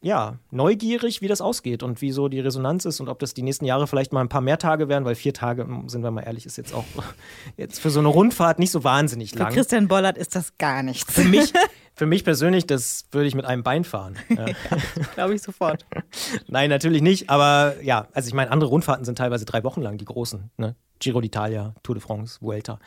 ja, 0.00 0.38
neugierig, 0.52 1.22
wie 1.22 1.28
das 1.28 1.40
ausgeht 1.40 1.82
und 1.82 2.00
wie 2.00 2.12
so 2.12 2.28
die 2.28 2.38
Resonanz 2.38 2.84
ist 2.84 3.00
und 3.00 3.08
ob 3.08 3.18
das 3.18 3.34
die 3.34 3.42
nächsten 3.42 3.64
Jahre 3.64 3.88
vielleicht 3.88 4.12
mal 4.12 4.20
ein 4.20 4.28
paar 4.28 4.40
mehr 4.40 4.58
Tage 4.58 4.88
werden, 4.88 5.04
weil 5.04 5.16
vier 5.16 5.34
Tage, 5.34 5.66
sind 5.86 6.02
wir 6.02 6.12
mal 6.12 6.22
ehrlich, 6.22 6.46
ist 6.46 6.56
jetzt 6.56 6.72
auch 6.72 6.84
jetzt 7.56 7.80
für 7.80 7.90
so 7.90 7.98
eine 7.98 8.08
Rundfahrt 8.08 8.60
nicht 8.60 8.70
so 8.70 8.84
wahnsinnig 8.84 9.34
lang. 9.34 9.48
Für 9.48 9.54
Christian 9.54 9.88
Bollert 9.88 10.16
ist 10.16 10.36
das 10.36 10.56
gar 10.56 10.84
nichts. 10.84 11.12
Für 11.12 11.24
mich, 11.24 11.52
für 11.94 12.06
mich 12.06 12.22
persönlich, 12.22 12.64
das 12.64 13.06
würde 13.10 13.26
ich 13.26 13.34
mit 13.34 13.44
einem 13.44 13.62
Bein 13.62 13.84
fahren. 13.84 14.16
Ja. 14.38 14.46
Glaube 15.14 15.34
ich 15.34 15.42
sofort. 15.42 15.84
Nein, 16.46 16.70
natürlich 16.70 17.02
nicht, 17.02 17.28
aber 17.28 17.74
ja, 17.82 18.06
also 18.12 18.28
ich 18.28 18.34
meine, 18.34 18.52
andere 18.52 18.70
Rundfahrten 18.70 19.04
sind 19.04 19.18
teilweise 19.18 19.44
drei 19.46 19.64
Wochen 19.64 19.82
lang, 19.82 19.98
die 19.98 20.04
großen. 20.04 20.50
Ne? 20.56 20.76
Giro 21.00 21.18
d'Italia, 21.18 21.74
Tour 21.82 21.96
de 21.96 22.02
France, 22.02 22.38
Vuelta, 22.40 22.78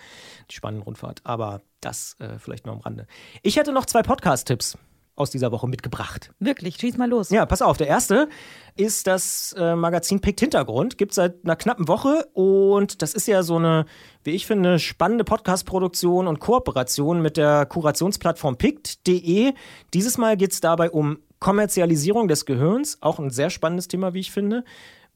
die 0.49 0.55
spannende 0.55 0.85
Rundfahrt. 0.85 1.19
Aber 1.25 1.61
das 1.81 2.15
äh, 2.19 2.39
vielleicht 2.39 2.65
nur 2.65 2.75
am 2.75 2.81
Rande. 2.81 3.05
Ich 3.41 3.57
hätte 3.57 3.73
noch 3.73 3.85
zwei 3.85 4.01
Podcast-Tipps 4.01 4.77
aus 5.21 5.31
dieser 5.31 5.51
Woche 5.51 5.67
mitgebracht. 5.67 6.31
Wirklich, 6.39 6.75
schieß 6.75 6.97
mal 6.97 7.09
los. 7.09 7.29
Ja, 7.29 7.45
pass 7.45 7.61
auf. 7.61 7.77
Der 7.77 7.87
erste 7.87 8.27
ist 8.75 9.07
das 9.07 9.55
äh, 9.57 9.75
Magazin 9.75 10.19
Pict 10.19 10.39
Hintergrund. 10.39 10.97
Gibt 10.97 11.11
es 11.11 11.15
seit 11.15 11.43
einer 11.43 11.55
knappen 11.55 11.87
Woche 11.87 12.27
und 12.33 13.01
das 13.01 13.13
ist 13.13 13.27
ja 13.27 13.43
so 13.43 13.57
eine, 13.57 13.85
wie 14.23 14.31
ich 14.31 14.45
finde, 14.45 14.79
spannende 14.79 15.23
Podcast-Produktion 15.23 16.27
und 16.27 16.39
Kooperation 16.39 17.21
mit 17.21 17.37
der 17.37 17.65
Kurationsplattform 17.65 18.57
Pict.de. 18.57 19.53
Dieses 19.93 20.17
Mal 20.17 20.37
geht 20.37 20.51
es 20.51 20.61
dabei 20.61 20.89
um 20.89 21.19
Kommerzialisierung 21.39 22.27
des 22.27 22.45
Gehirns, 22.45 22.97
auch 23.01 23.19
ein 23.19 23.31
sehr 23.31 23.49
spannendes 23.49 23.87
Thema, 23.87 24.13
wie 24.13 24.19
ich 24.19 24.31
finde. 24.31 24.63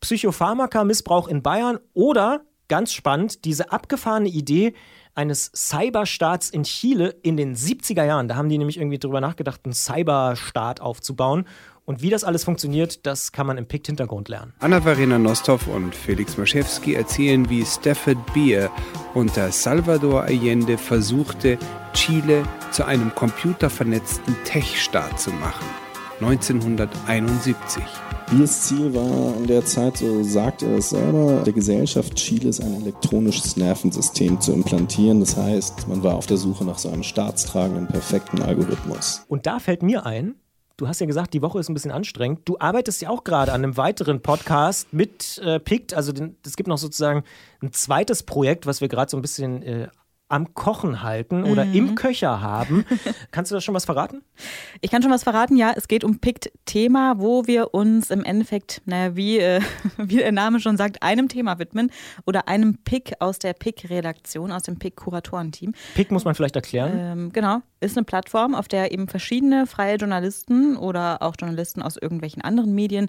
Psychopharmaka-Missbrauch 0.02 1.28
in 1.28 1.42
Bayern 1.42 1.80
oder, 1.94 2.42
ganz 2.68 2.92
spannend, 2.92 3.46
diese 3.46 3.72
abgefahrene 3.72 4.30
Idee, 4.30 4.74
eines 5.16 5.52
Cyberstaats 5.56 6.50
in 6.50 6.64
Chile 6.64 7.16
in 7.24 7.38
den 7.38 7.56
70er 7.56 8.06
Jahren. 8.06 8.28
Da 8.28 8.36
haben 8.36 8.50
die 8.50 8.58
nämlich 8.58 8.78
irgendwie 8.78 9.00
drüber 9.00 9.22
nachgedacht, 9.22 9.62
einen 9.64 9.74
Cyberstaat 9.74 10.82
aufzubauen. 10.82 11.46
Und 11.86 12.02
wie 12.02 12.10
das 12.10 12.24
alles 12.24 12.44
funktioniert, 12.44 13.06
das 13.06 13.32
kann 13.32 13.46
man 13.46 13.58
im 13.58 13.68
PICT-Hintergrund 13.68 14.28
lernen. 14.28 14.54
Anna-Verena 14.60 15.20
Nostov 15.20 15.68
und 15.68 15.94
Felix 15.94 16.36
Maschewski 16.36 16.96
erzählen, 16.96 17.48
wie 17.50 17.64
Stafford 17.64 18.34
Beer 18.34 18.72
unter 19.14 19.52
Salvador 19.52 20.24
Allende 20.24 20.78
versuchte, 20.80 21.60
Chile 21.94 22.44
zu 22.72 22.86
einem 22.86 23.14
computervernetzten 23.14 24.36
Tech-Staat 24.46 25.20
zu 25.20 25.32
machen. 25.32 25.85
1971. 26.22 27.84
Biers 28.32 28.62
Ziel 28.62 28.94
war 28.94 29.36
in 29.38 29.48
der 29.48 29.66
Zeit, 29.66 29.98
so 29.98 30.24
sagt 30.24 30.64
er 30.64 30.78
es 30.78 30.90
selber, 30.90 31.44
der 31.44 31.54
Gesellschaft 31.54 32.16
Chiles 32.16 32.60
ein 32.60 32.82
elektronisches 32.82 33.58
Nervensystem 33.58 34.40
zu 34.42 34.54
implantieren. 34.54 35.20
Das 35.20 35.38
heißt, 35.38 35.88
man 35.88 36.02
war 36.04 36.16
auf 36.16 36.26
der 36.26 36.38
Suche 36.38 36.66
nach 36.66 36.78
so 36.78 36.90
einem 36.90 37.04
staatstragenden, 37.04 37.88
perfekten 37.88 38.42
Algorithmus. 38.42 39.26
Und 39.28 39.46
da 39.46 39.60
fällt 39.60 39.84
mir 39.84 40.06
ein, 40.06 40.36
Du 40.78 40.90
hast 40.90 41.00
ja 41.00 41.06
gesagt, 41.06 41.34
die 41.34 41.42
Woche 41.42 41.58
ist 41.60 41.70
ein 41.70 41.74
bisschen 41.74 41.92
anstrengend. 41.92 42.42
Du 42.44 42.58
arbeitest 42.60 43.02
ja 43.02 43.10
auch 43.10 43.24
gerade 43.24 43.54
an 43.54 43.64
einem 43.64 43.78
weiteren 43.78 44.22
Podcast 44.22 44.92
mit 44.92 45.38
äh, 45.38 45.58
PICT. 45.58 45.94
Also 45.94 46.12
es 46.46 46.58
gibt 46.58 46.68
noch 46.68 46.78
sozusagen 46.78 47.24
ein 47.62 47.72
zweites 47.72 48.24
Projekt, 48.24 48.66
was 48.66 48.82
wir 48.82 48.90
gerade 48.90 49.10
so 49.10 49.16
ein 49.16 49.22
bisschen 49.22 49.64
äh, 49.64 49.88
am 50.28 50.54
Kochen 50.56 51.04
halten 51.04 51.44
oder 51.44 51.66
mhm. 51.66 51.74
im 51.74 51.96
Köcher 51.96 52.42
haben. 52.42 52.86
Kannst 53.32 53.52
du 53.52 53.56
da 53.56 53.62
schon 53.62 53.76
was 53.76 53.86
verraten? 53.86 54.24
Ich 54.82 54.90
kann 54.90 55.04
schon 55.04 55.12
was 55.12 55.24
verraten, 55.24 55.56
ja. 55.56 55.74
Es 55.76 55.88
geht 55.88 56.04
um 56.04 56.20
PICT-Thema, 56.20 57.20
wo 57.20 57.46
wir 57.46 57.76
uns 57.76 58.10
im 58.10 58.24
Endeffekt, 58.24 58.82
naja, 58.86 59.16
wie, 59.16 59.38
äh, 59.38 59.62
wie 59.98 60.18
der 60.18 60.32
Name 60.32 60.60
schon 60.60 60.78
sagt, 60.78 61.04
einem 61.04 61.30
Thema 61.30 61.60
widmen 61.60 61.92
oder 62.26 62.48
einem 62.48 62.78
PIC 62.84 63.14
aus 63.20 63.38
der 63.38 63.54
PIC-Redaktion, 63.54 64.52
aus 64.52 64.64
dem 64.64 64.80
PIC-Kuratorenteam. 64.80 65.74
PIC 65.94 66.12
muss 66.12 66.26
man 66.26 66.34
vielleicht 66.34 66.56
erklären. 66.56 66.92
Ähm, 66.96 67.32
genau, 67.32 67.62
ist 67.80 67.98
eine 67.98 68.04
Plattform, 68.04 68.56
auf 68.56 68.68
der 68.68 68.92
eben 68.92 69.08
verschiedene 69.08 69.68
freie 69.68 69.98
Journalisten 69.98 70.76
oder 70.76 71.22
auch 71.22 71.36
Journalisten 71.40 71.82
aus 71.82 71.98
irgendwelchen 71.98 72.42
anderen 72.42 72.74
Medien 72.74 73.08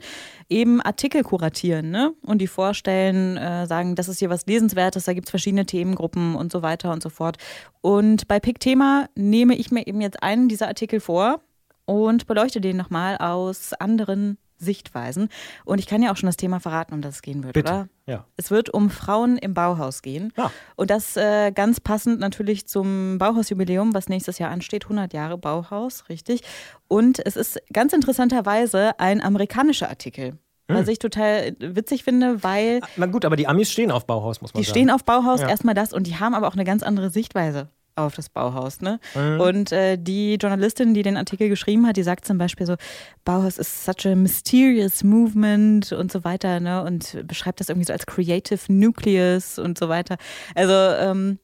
eben 0.49 0.81
Artikel 0.83 1.23
kuratieren 1.23 1.91
ne? 1.91 2.13
und 2.23 2.39
die 2.39 2.47
vorstellen, 2.47 3.37
äh, 3.37 3.67
sagen, 3.67 3.95
das 3.95 4.09
ist 4.09 4.19
hier 4.19 4.31
was 4.31 4.47
Lesenswertes, 4.47 5.05
da 5.05 5.15
gibt 5.15 5.29
es 5.29 5.31
verschiedene 5.31 5.67
Themengruppen 5.67 6.35
und 6.35 6.53
so 6.53 6.63
weiter 6.63 6.93
und 6.93 7.03
so 7.03 7.06
so 7.07 7.11
fort. 7.11 7.37
Und 7.81 8.29
bei 8.29 8.41
Pick 8.41 8.61
Thema 8.61 9.09
nehme 9.15 9.55
ich 9.55 9.71
mir 9.71 9.87
eben 9.87 10.01
jetzt 10.01 10.23
einen 10.23 10.49
dieser 10.49 10.69
Artikel 10.69 11.01
vor 11.01 11.41
und 11.85 12.27
beleuchte 12.27 12.61
den 12.61 12.77
nochmal 12.77 13.17
aus 13.19 13.73
anderen 13.75 14.39
Sichtweisen. 14.59 15.29
Und 15.65 15.79
ich 15.79 15.87
kann 15.87 16.03
ja 16.03 16.13
auch 16.13 16.17
schon 16.17 16.29
das 16.29 16.37
Thema 16.37 16.61
verraten, 16.61 16.95
um 16.95 17.03
das 17.03 17.17
es 17.17 17.23
gehen 17.23 17.45
wird, 17.45 17.55
Bitte. 17.55 17.73
oder? 17.73 17.89
Ja. 18.07 18.25
Es 18.37 18.51
wird 18.51 18.71
um 18.71 18.91
Frauen 18.91 19.37
im 19.37 19.55
Bauhaus 19.55 20.03
gehen. 20.03 20.33
Ja. 20.37 20.51
Und 20.77 20.91
das 20.91 21.17
äh, 21.17 21.53
ganz 21.53 21.81
passend 21.81 22.21
natürlich 22.21 22.67
zum 22.67 23.19
Bauhausjubiläum, 23.19 23.95
was 23.95 24.09
nächstes 24.09 24.39
Jahr 24.39 24.51
ansteht. 24.51 24.85
100 24.85 25.13
Jahre 25.13 25.39
Bauhaus, 25.39 26.09
richtig. 26.09 26.43
Und 26.89 27.25
es 27.25 27.37
ist 27.37 27.61
ganz 27.73 27.93
interessanterweise 27.93 28.99
ein 28.99 29.23
amerikanischer 29.23 29.89
Artikel. 29.89 30.39
Was 30.69 30.87
hm. 30.87 30.89
ich 30.89 30.99
total 30.99 31.57
witzig 31.61 32.05
finde, 32.05 32.43
weil. 32.43 32.81
Na 32.97 33.07
gut, 33.07 33.25
aber 33.25 33.37
die 33.37 33.47
Amis 33.47 33.71
stehen 33.71 33.91
auf 33.91 34.07
Bauhaus, 34.07 34.41
muss 34.41 34.53
man 34.53 34.61
die 34.61 34.67
sagen. 34.67 34.75
Die 34.75 34.81
stehen 34.81 34.91
auf 34.91 35.05
Bauhaus, 35.05 35.41
ja. 35.41 35.49
erstmal 35.49 35.75
das, 35.75 35.93
und 35.93 36.07
die 36.07 36.17
haben 36.17 36.35
aber 36.35 36.49
auch 36.49 36.55
eine 36.55 36.65
ganz 36.65 36.83
andere 36.83 37.11
Sichtweise 37.11 37.69
auf 37.97 38.15
das 38.15 38.29
Bauhaus. 38.29 38.81
Ne? 38.81 39.01
Mhm. 39.15 39.41
Und 39.41 39.73
äh, 39.73 39.97
die 39.97 40.35
Journalistin, 40.35 40.95
die 40.95 41.03
den 41.03 41.17
Artikel 41.17 41.49
geschrieben 41.49 41.87
hat, 41.87 41.97
die 41.97 42.03
sagt 42.03 42.27
zum 42.27 42.39
Beispiel 42.39 42.67
so, 42.67 42.77
Bauhaus 43.25 43.59
ist 43.59 43.85
such 43.85 44.07
a 44.07 44.15
mysterious 44.15 45.03
movement 45.03 45.93
und 45.93 46.13
so 46.13 46.23
weiter, 46.23 46.61
ne? 46.61 46.83
Und 46.83 47.27
beschreibt 47.27 47.61
das 47.61 47.69
irgendwie 47.69 47.87
so 47.87 47.93
als 47.93 48.07
creative 48.07 48.61
nucleus 48.69 49.59
und 49.59 49.79
so 49.79 49.89
weiter. 49.89 50.17
Also 50.55 50.73
ähm, 50.73 51.39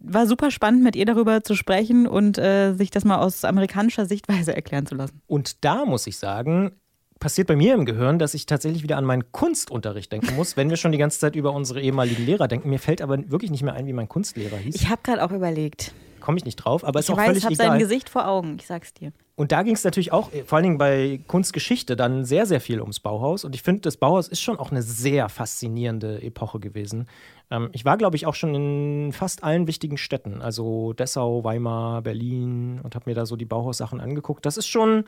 war 0.00 0.26
super 0.26 0.50
spannend, 0.50 0.82
mit 0.82 0.96
ihr 0.96 1.04
darüber 1.04 1.42
zu 1.42 1.54
sprechen 1.54 2.06
und 2.06 2.38
äh, 2.38 2.72
sich 2.72 2.90
das 2.90 3.04
mal 3.04 3.18
aus 3.18 3.44
amerikanischer 3.44 4.06
Sichtweise 4.06 4.56
erklären 4.56 4.86
zu 4.86 4.94
lassen. 4.94 5.20
Und 5.26 5.62
da 5.64 5.84
muss 5.84 6.06
ich 6.06 6.16
sagen, 6.16 6.72
passiert 7.20 7.46
bei 7.46 7.54
mir 7.54 7.74
im 7.74 7.84
Gehirn, 7.84 8.18
dass 8.18 8.34
ich 8.34 8.46
tatsächlich 8.46 8.82
wieder 8.82 8.96
an 8.96 9.04
meinen 9.04 9.30
Kunstunterricht 9.30 10.10
denken 10.10 10.34
muss, 10.34 10.56
wenn 10.56 10.70
wir 10.70 10.76
schon 10.76 10.90
die 10.90 10.98
ganze 10.98 11.20
Zeit 11.20 11.36
über 11.36 11.52
unsere 11.52 11.80
ehemaligen 11.80 12.24
Lehrer 12.26 12.48
denken. 12.48 12.70
Mir 12.70 12.80
fällt 12.80 13.02
aber 13.02 13.30
wirklich 13.30 13.50
nicht 13.50 13.62
mehr 13.62 13.74
ein, 13.74 13.86
wie 13.86 13.92
mein 13.92 14.08
Kunstlehrer 14.08 14.56
hieß. 14.56 14.74
Ich 14.74 14.88
habe 14.88 15.02
gerade 15.04 15.22
auch 15.22 15.30
überlegt. 15.30 15.92
Komme 16.18 16.38
ich 16.38 16.44
nicht 16.44 16.56
drauf, 16.56 16.84
aber 16.84 17.00
ich 17.00 17.06
ist 17.06 17.10
auch 17.10 17.16
weiß, 17.16 17.26
völlig 17.26 17.44
egal. 17.44 17.52
Ich 17.52 17.60
habe 17.60 17.70
sein 17.70 17.78
Gesicht 17.78 18.08
vor 18.08 18.28
Augen, 18.28 18.56
ich 18.58 18.66
sag's 18.66 18.92
dir. 18.92 19.12
und 19.36 19.52
da 19.52 19.62
ging 19.62 19.74
es 19.74 19.84
natürlich 19.84 20.12
auch, 20.12 20.30
vor 20.44 20.56
allen 20.56 20.64
Dingen 20.64 20.78
bei 20.78 21.20
Kunstgeschichte, 21.26 21.96
dann 21.96 22.24
sehr, 22.26 22.44
sehr 22.44 22.60
viel 22.60 22.80
ums 22.80 23.00
Bauhaus. 23.00 23.44
Und 23.44 23.54
ich 23.54 23.62
finde, 23.62 23.82
das 23.82 23.96
Bauhaus 23.96 24.28
ist 24.28 24.42
schon 24.42 24.58
auch 24.58 24.70
eine 24.70 24.82
sehr 24.82 25.30
faszinierende 25.30 26.22
Epoche 26.22 26.60
gewesen. 26.60 27.06
Ähm, 27.50 27.70
ich 27.72 27.84
war, 27.86 27.96
glaube 27.96 28.16
ich, 28.16 28.26
auch 28.26 28.34
schon 28.34 28.54
in 28.54 29.12
fast 29.12 29.42
allen 29.44 29.66
wichtigen 29.66 29.96
Städten, 29.96 30.42
also 30.42 30.92
Dessau, 30.92 31.42
Weimar, 31.42 32.02
Berlin 32.02 32.80
und 32.82 32.94
habe 32.94 33.08
mir 33.08 33.14
da 33.14 33.24
so 33.24 33.36
die 33.36 33.46
Bauhaussachen 33.46 34.00
angeguckt. 34.00 34.44
Das 34.44 34.58
ist 34.58 34.66
schon 34.66 35.04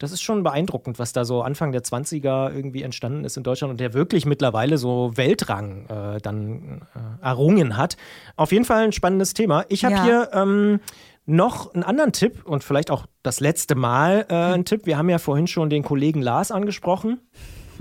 das 0.00 0.12
ist 0.12 0.22
schon 0.22 0.42
beeindruckend, 0.42 0.98
was 0.98 1.12
da 1.12 1.26
so 1.26 1.42
Anfang 1.42 1.72
der 1.72 1.82
20er 1.82 2.52
irgendwie 2.54 2.82
entstanden 2.82 3.22
ist 3.24 3.36
in 3.36 3.42
Deutschland 3.42 3.70
und 3.70 3.80
der 3.80 3.92
wirklich 3.92 4.24
mittlerweile 4.24 4.78
so 4.78 5.12
Weltrang 5.14 5.86
äh, 5.88 6.20
dann 6.22 6.80
äh, 6.94 7.24
errungen 7.24 7.76
hat. 7.76 7.98
Auf 8.34 8.50
jeden 8.50 8.64
Fall 8.64 8.82
ein 8.84 8.92
spannendes 8.92 9.34
Thema. 9.34 9.66
Ich 9.68 9.84
habe 9.84 9.96
ja. 9.96 10.04
hier 10.04 10.30
ähm, 10.32 10.80
noch 11.26 11.74
einen 11.74 11.82
anderen 11.82 12.12
Tipp 12.12 12.46
und 12.46 12.64
vielleicht 12.64 12.90
auch 12.90 13.04
das 13.22 13.40
letzte 13.40 13.74
Mal 13.74 14.24
äh, 14.30 14.34
einen 14.34 14.64
Tipp. 14.64 14.86
Wir 14.86 14.96
haben 14.96 15.10
ja 15.10 15.18
vorhin 15.18 15.46
schon 15.46 15.68
den 15.68 15.82
Kollegen 15.82 16.22
Lars 16.22 16.50
angesprochen. 16.50 17.20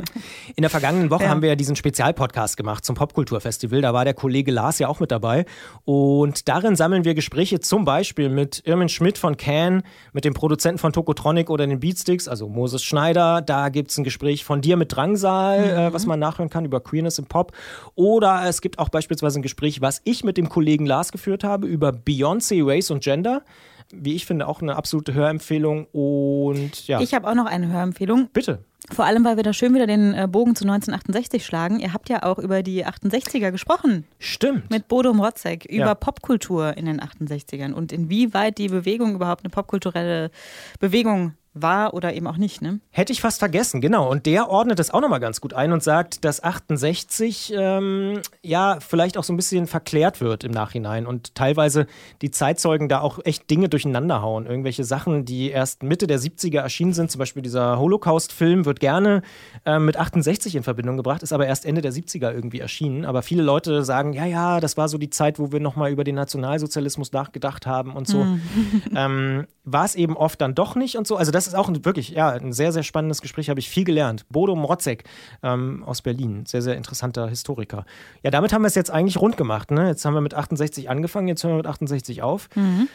In 0.55 0.61
der 0.61 0.69
vergangenen 0.69 1.09
Woche 1.09 1.23
ja. 1.23 1.29
haben 1.29 1.41
wir 1.41 1.49
ja 1.49 1.55
diesen 1.55 1.75
Spezialpodcast 1.75 2.57
gemacht 2.57 2.85
zum 2.85 2.95
Popkulturfestival. 2.95 3.81
Da 3.81 3.93
war 3.93 4.05
der 4.05 4.13
Kollege 4.13 4.51
Lars 4.51 4.79
ja 4.79 4.87
auch 4.87 4.99
mit 4.99 5.11
dabei. 5.11 5.45
Und 5.85 6.47
darin 6.47 6.75
sammeln 6.75 7.05
wir 7.05 7.13
Gespräche 7.13 7.59
zum 7.59 7.85
Beispiel 7.85 8.29
mit 8.29 8.61
Irmin 8.65 8.89
Schmidt 8.89 9.17
von 9.17 9.37
Can, 9.37 9.83
mit 10.13 10.25
dem 10.25 10.33
Produzenten 10.33 10.79
von 10.79 10.93
Tokotronic 10.93 11.49
oder 11.49 11.67
den 11.67 11.79
Beatsticks, 11.79 12.27
also 12.27 12.47
Moses 12.49 12.83
Schneider. 12.83 13.41
Da 13.41 13.69
gibt 13.69 13.91
es 13.91 13.97
ein 13.97 14.03
Gespräch 14.03 14.43
von 14.43 14.61
dir 14.61 14.77
mit 14.77 14.95
Drangsal, 14.95 15.57
äh, 15.57 15.61
mhm. 15.61 15.87
äh, 15.89 15.93
was 15.93 16.05
man 16.05 16.19
nachhören 16.19 16.49
kann 16.49 16.65
über 16.65 16.79
Queerness 16.79 17.19
im 17.19 17.25
Pop. 17.25 17.53
Oder 17.95 18.43
es 18.47 18.61
gibt 18.61 18.79
auch 18.79 18.89
beispielsweise 18.89 19.39
ein 19.39 19.43
Gespräch, 19.43 19.81
was 19.81 20.01
ich 20.03 20.23
mit 20.23 20.37
dem 20.37 20.49
Kollegen 20.49 20.85
Lars 20.85 21.11
geführt 21.11 21.43
habe 21.43 21.67
über 21.67 21.89
Beyoncé, 21.89 22.65
Race 22.65 22.91
und 22.91 23.03
Gender 23.03 23.43
wie 23.91 24.15
ich 24.15 24.25
finde, 24.25 24.47
auch 24.47 24.61
eine 24.61 24.75
absolute 24.75 25.13
Hörempfehlung. 25.13 25.87
Und 25.91 26.87
ja. 26.87 27.01
Ich 27.01 27.13
habe 27.13 27.27
auch 27.27 27.35
noch 27.35 27.45
eine 27.45 27.67
Hörempfehlung. 27.67 28.29
Bitte. 28.31 28.63
Vor 28.91 29.05
allem, 29.05 29.23
weil 29.23 29.35
wir 29.35 29.43
da 29.43 29.53
schön 29.53 29.73
wieder 29.75 29.87
den 29.87 30.13
äh, 30.13 30.27
Bogen 30.27 30.55
zu 30.55 30.63
1968 30.63 31.45
schlagen. 31.45 31.79
Ihr 31.79 31.93
habt 31.93 32.09
ja 32.09 32.23
auch 32.23 32.39
über 32.39 32.63
die 32.63 32.85
68er 32.85 33.51
gesprochen. 33.51 34.05
Stimmt. 34.17 34.69
Mit 34.71 34.87
Bodo 34.87 35.13
Mrotzek 35.13 35.65
über 35.65 35.85
ja. 35.85 35.95
Popkultur 35.95 36.75
in 36.77 36.85
den 36.85 36.99
68ern 36.99 37.73
und 37.73 37.91
inwieweit 37.91 38.57
die 38.57 38.69
Bewegung 38.69 39.15
überhaupt 39.15 39.43
eine 39.43 39.51
popkulturelle 39.51 40.31
Bewegung 40.79 41.33
war 41.61 41.93
oder 41.93 42.13
eben 42.13 42.27
auch 42.27 42.37
nicht. 42.37 42.61
Ne? 42.61 42.79
Hätte 42.91 43.13
ich 43.13 43.21
fast 43.21 43.39
vergessen, 43.39 43.81
genau. 43.81 44.09
Und 44.09 44.25
der 44.25 44.49
ordnet 44.49 44.79
das 44.79 44.91
auch 44.91 45.01
nochmal 45.01 45.19
ganz 45.19 45.41
gut 45.41 45.53
ein 45.53 45.71
und 45.71 45.83
sagt, 45.83 46.23
dass 46.25 46.43
68 46.43 47.53
ähm, 47.55 48.21
ja 48.43 48.79
vielleicht 48.79 49.17
auch 49.17 49.23
so 49.23 49.33
ein 49.33 49.37
bisschen 49.37 49.67
verklärt 49.67 50.21
wird 50.21 50.43
im 50.43 50.51
Nachhinein 50.51 51.05
und 51.05 51.35
teilweise 51.35 51.87
die 52.21 52.31
Zeitzeugen 52.31 52.89
da 52.89 53.01
auch 53.01 53.19
echt 53.23 53.49
Dinge 53.49 53.69
durcheinander 53.69 54.21
hauen. 54.21 54.45
Irgendwelche 54.45 54.83
Sachen, 54.83 55.25
die 55.25 55.49
erst 55.49 55.83
Mitte 55.83 56.07
der 56.07 56.19
70er 56.19 56.59
erschienen 56.59 56.93
sind, 56.93 57.11
zum 57.11 57.19
Beispiel 57.19 57.41
dieser 57.41 57.79
Holocaust-Film 57.79 58.65
wird 58.65 58.79
gerne 58.79 59.21
äh, 59.65 59.79
mit 59.79 59.97
68 59.97 60.55
in 60.55 60.63
Verbindung 60.63 60.97
gebracht, 60.97 61.23
ist 61.23 61.33
aber 61.33 61.47
erst 61.47 61.65
Ende 61.65 61.81
der 61.81 61.93
70er 61.93 62.33
irgendwie 62.33 62.59
erschienen. 62.59 63.05
Aber 63.05 63.21
viele 63.21 63.43
Leute 63.43 63.83
sagen, 63.83 64.13
ja, 64.13 64.25
ja, 64.25 64.59
das 64.59 64.77
war 64.77 64.87
so 64.87 64.97
die 64.97 65.09
Zeit, 65.09 65.39
wo 65.39 65.51
wir 65.51 65.59
nochmal 65.59 65.91
über 65.91 66.03
den 66.03 66.15
Nationalsozialismus 66.15 67.11
nachgedacht 67.11 67.65
haben 67.67 67.95
und 67.95 68.07
so. 68.07 68.21
Hm. 68.21 68.41
ähm, 68.95 69.47
war 69.63 69.85
es 69.85 69.95
eben 69.95 70.17
oft 70.17 70.41
dann 70.41 70.55
doch 70.55 70.75
nicht 70.75 70.97
und 70.97 71.07
so. 71.07 71.15
Also 71.15 71.31
das 71.31 71.48
ist 71.49 71.55
auch 71.55 71.67
ein, 71.69 71.85
wirklich 71.85 72.09
ja, 72.09 72.29
ein 72.29 72.53
sehr, 72.53 72.71
sehr 72.71 72.83
spannendes 72.83 73.21
Gespräch, 73.21 73.49
habe 73.49 73.59
ich 73.59 73.69
viel 73.69 73.83
gelernt. 73.83 74.25
Bodo 74.29 74.55
Mrotzek 74.55 75.03
ähm, 75.43 75.83
aus 75.83 76.01
Berlin, 76.01 76.45
sehr, 76.45 76.61
sehr 76.61 76.75
interessanter 76.75 77.27
Historiker. 77.27 77.85
Ja, 78.23 78.31
damit 78.31 78.53
haben 78.53 78.61
wir 78.61 78.67
es 78.67 78.75
jetzt 78.75 78.91
eigentlich 78.91 79.17
rund 79.17 79.37
gemacht. 79.37 79.71
Ne? 79.71 79.87
Jetzt 79.87 80.05
haben 80.05 80.13
wir 80.13 80.21
mit 80.21 80.33
68 80.33 80.89
angefangen, 80.89 81.27
jetzt 81.27 81.43
hören 81.43 81.53
wir 81.53 81.57
mit 81.57 81.67
68 81.67 82.21
auf. 82.21 82.49
Mhm. 82.55 82.87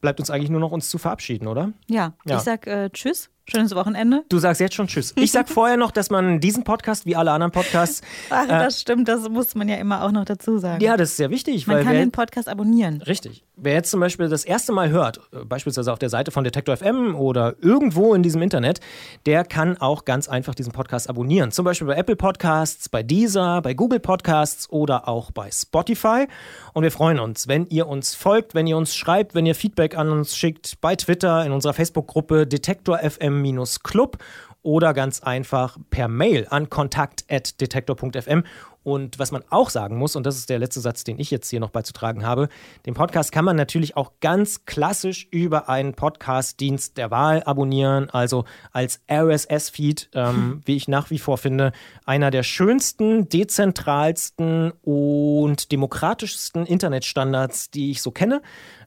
Bleibt 0.00 0.18
uns 0.18 0.30
eigentlich 0.30 0.50
nur 0.50 0.60
noch 0.60 0.72
uns 0.72 0.88
zu 0.88 0.98
verabschieden, 0.98 1.46
oder? 1.46 1.72
Ja, 1.86 2.14
ja. 2.24 2.36
ich 2.36 2.42
sag 2.42 2.66
äh, 2.66 2.90
Tschüss. 2.90 3.30
Schönes 3.50 3.74
Wochenende. 3.74 4.22
Du 4.28 4.38
sagst 4.38 4.60
jetzt 4.60 4.74
schon 4.74 4.86
Tschüss. 4.86 5.12
Ich 5.16 5.32
sag 5.32 5.48
vorher 5.48 5.76
noch, 5.76 5.90
dass 5.90 6.10
man 6.10 6.38
diesen 6.38 6.62
Podcast 6.62 7.06
wie 7.06 7.16
alle 7.16 7.32
anderen 7.32 7.50
Podcasts. 7.50 8.00
Ach, 8.30 8.46
das 8.46 8.76
äh, 8.76 8.80
stimmt, 8.80 9.08
das 9.08 9.28
muss 9.28 9.56
man 9.56 9.68
ja 9.68 9.76
immer 9.76 10.04
auch 10.04 10.12
noch 10.12 10.24
dazu 10.24 10.58
sagen. 10.58 10.82
Ja, 10.82 10.96
das 10.96 11.10
ist 11.10 11.16
sehr 11.16 11.30
wichtig. 11.30 11.66
Man 11.66 11.82
kann 11.82 11.92
wer, 11.94 12.00
den 12.00 12.12
Podcast 12.12 12.48
abonnieren. 12.48 13.02
Richtig. 13.02 13.42
Wer 13.56 13.74
jetzt 13.74 13.90
zum 13.90 13.98
Beispiel 13.98 14.28
das 14.28 14.44
erste 14.44 14.72
Mal 14.72 14.90
hört, 14.90 15.20
äh, 15.32 15.44
beispielsweise 15.44 15.92
auf 15.92 15.98
der 15.98 16.08
Seite 16.08 16.30
von 16.30 16.44
Detektor 16.44 16.76
FM 16.76 17.16
oder 17.16 17.56
irgendwo 17.60 18.14
in 18.14 18.22
diesem 18.22 18.42
Internet, 18.42 18.78
der 19.26 19.44
kann 19.44 19.76
auch 19.76 20.04
ganz 20.04 20.28
einfach 20.28 20.54
diesen 20.54 20.72
Podcast 20.72 21.10
abonnieren. 21.10 21.50
Zum 21.50 21.64
Beispiel 21.64 21.88
bei 21.88 21.96
Apple 21.96 22.16
Podcasts, 22.16 22.88
bei 22.88 23.02
Deezer, 23.02 23.60
bei 23.60 23.74
Google 23.74 24.00
Podcasts 24.00 24.70
oder 24.70 25.08
auch 25.08 25.32
bei 25.32 25.50
Spotify. 25.50 26.28
Und 26.74 26.84
wir 26.84 26.92
freuen 26.92 27.18
uns, 27.18 27.48
wenn 27.48 27.66
ihr 27.66 27.88
uns 27.88 28.14
folgt, 28.14 28.54
wenn 28.54 28.68
ihr 28.68 28.76
uns 28.76 28.94
schreibt, 28.94 29.34
wenn 29.34 29.46
ihr 29.46 29.56
Feedback 29.56 29.98
an 29.98 30.10
uns 30.10 30.36
schickt, 30.36 30.80
bei 30.80 30.94
Twitter, 30.94 31.44
in 31.44 31.50
unserer 31.50 31.72
Facebook-Gruppe 31.72 32.46
Detektor 32.46 32.98
FM 32.98 33.31
detektor-club 33.40 34.16
oder 34.62 34.94
ganz 34.94 35.20
einfach 35.20 35.76
per 35.90 36.08
Mail 36.08 36.46
an 36.50 36.70
kontakt.detektor.fm. 36.70 38.44
Und 38.84 39.20
was 39.20 39.30
man 39.30 39.44
auch 39.48 39.70
sagen 39.70 39.96
muss, 39.96 40.16
und 40.16 40.26
das 40.26 40.36
ist 40.36 40.50
der 40.50 40.58
letzte 40.58 40.80
Satz, 40.80 41.04
den 41.04 41.20
ich 41.20 41.30
jetzt 41.30 41.48
hier 41.48 41.60
noch 41.60 41.70
beizutragen 41.70 42.26
habe, 42.26 42.48
den 42.84 42.94
Podcast 42.94 43.30
kann 43.30 43.44
man 43.44 43.54
natürlich 43.54 43.96
auch 43.96 44.12
ganz 44.20 44.64
klassisch 44.64 45.28
über 45.30 45.68
einen 45.68 45.94
Podcast-Dienst 45.94 46.96
der 46.96 47.12
Wahl 47.12 47.44
abonnieren, 47.44 48.10
also 48.10 48.44
als 48.72 49.00
RSS-Feed, 49.08 50.10
ähm, 50.14 50.62
wie 50.64 50.74
ich 50.74 50.88
nach 50.88 51.10
wie 51.10 51.20
vor 51.20 51.38
finde, 51.38 51.70
einer 52.06 52.32
der 52.32 52.42
schönsten, 52.42 53.28
dezentralsten 53.28 54.72
und 54.82 55.70
demokratischsten 55.70 56.66
Internetstandards, 56.66 57.70
die 57.70 57.92
ich 57.92 58.02
so 58.02 58.10
kenne 58.10 58.42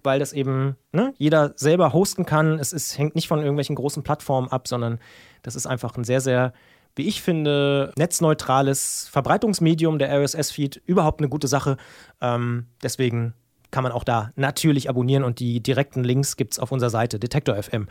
weil 0.05 0.19
das 0.19 0.31
eben 0.31 0.77
ne, 0.91 1.13
jeder 1.17 1.53
selber 1.55 1.91
hosten 1.91 2.25
kann. 2.25 2.59
Es 2.59 2.71
ist, 2.71 2.97
hängt 2.97 3.15
nicht 3.15 3.27
von 3.27 3.39
irgendwelchen 3.39 3.75
großen 3.75 4.03
Plattformen 4.03 4.49
ab, 4.49 4.67
sondern 4.67 4.99
das 5.45 5.55
ist 5.55 5.67
einfach 5.67 5.95
ein 5.95 6.03
sehr, 6.03 6.21
sehr, 6.21 6.53
wie 6.95 7.07
ich 7.07 7.21
finde, 7.21 7.93
netzneutrales 7.97 9.07
Verbreitungsmedium 9.11 9.99
der 9.99 10.11
RSS-Feed. 10.11 10.81
Überhaupt 10.85 11.19
eine 11.19 11.29
gute 11.29 11.47
Sache. 11.47 11.77
Ähm, 12.21 12.65
deswegen 12.81 13.33
kann 13.71 13.83
man 13.83 13.91
auch 13.91 14.03
da 14.03 14.31
natürlich 14.35 14.89
abonnieren 14.89 15.23
und 15.23 15.39
die 15.39 15.61
direkten 15.61 16.03
Links 16.03 16.37
gibt 16.37 16.53
es 16.53 16.59
auf 16.59 16.71
unserer 16.71 16.89
Seite 16.89 17.19
Detektor 17.19 17.61
FM. 17.61 17.87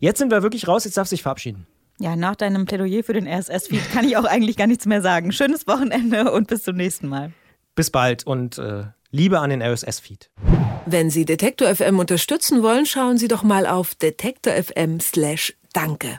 Jetzt 0.00 0.18
sind 0.18 0.30
wir 0.30 0.42
wirklich 0.42 0.68
raus, 0.68 0.84
jetzt 0.84 0.96
darf 0.96 1.08
sich 1.08 1.22
verabschieden. 1.22 1.66
Ja, 2.00 2.14
nach 2.14 2.36
deinem 2.36 2.66
Plädoyer 2.66 3.02
für 3.02 3.12
den 3.12 3.26
RSS-Feed 3.26 3.90
kann 3.92 4.04
ich 4.04 4.16
auch 4.16 4.24
eigentlich 4.24 4.56
gar 4.56 4.66
nichts 4.66 4.86
mehr 4.86 5.02
sagen. 5.02 5.32
Schönes 5.32 5.66
Wochenende 5.66 6.30
und 6.30 6.46
bis 6.46 6.62
zum 6.62 6.76
nächsten 6.76 7.08
Mal. 7.08 7.32
Bis 7.74 7.90
bald 7.90 8.26
und 8.26 8.58
äh, 8.58 8.84
Liebe 9.10 9.40
an 9.40 9.50
den 9.50 9.62
RSS-Feed. 9.62 10.30
Wenn 10.86 11.10
Sie 11.10 11.24
Detektor 11.24 11.74
FM 11.74 11.98
unterstützen 11.98 12.62
wollen, 12.62 12.86
schauen 12.86 13.18
Sie 13.18 13.28
doch 13.28 13.42
mal 13.42 13.66
auf 13.66 13.94
detektor 13.94 14.52
FM/slash 14.52 15.54
Danke. 15.72 16.18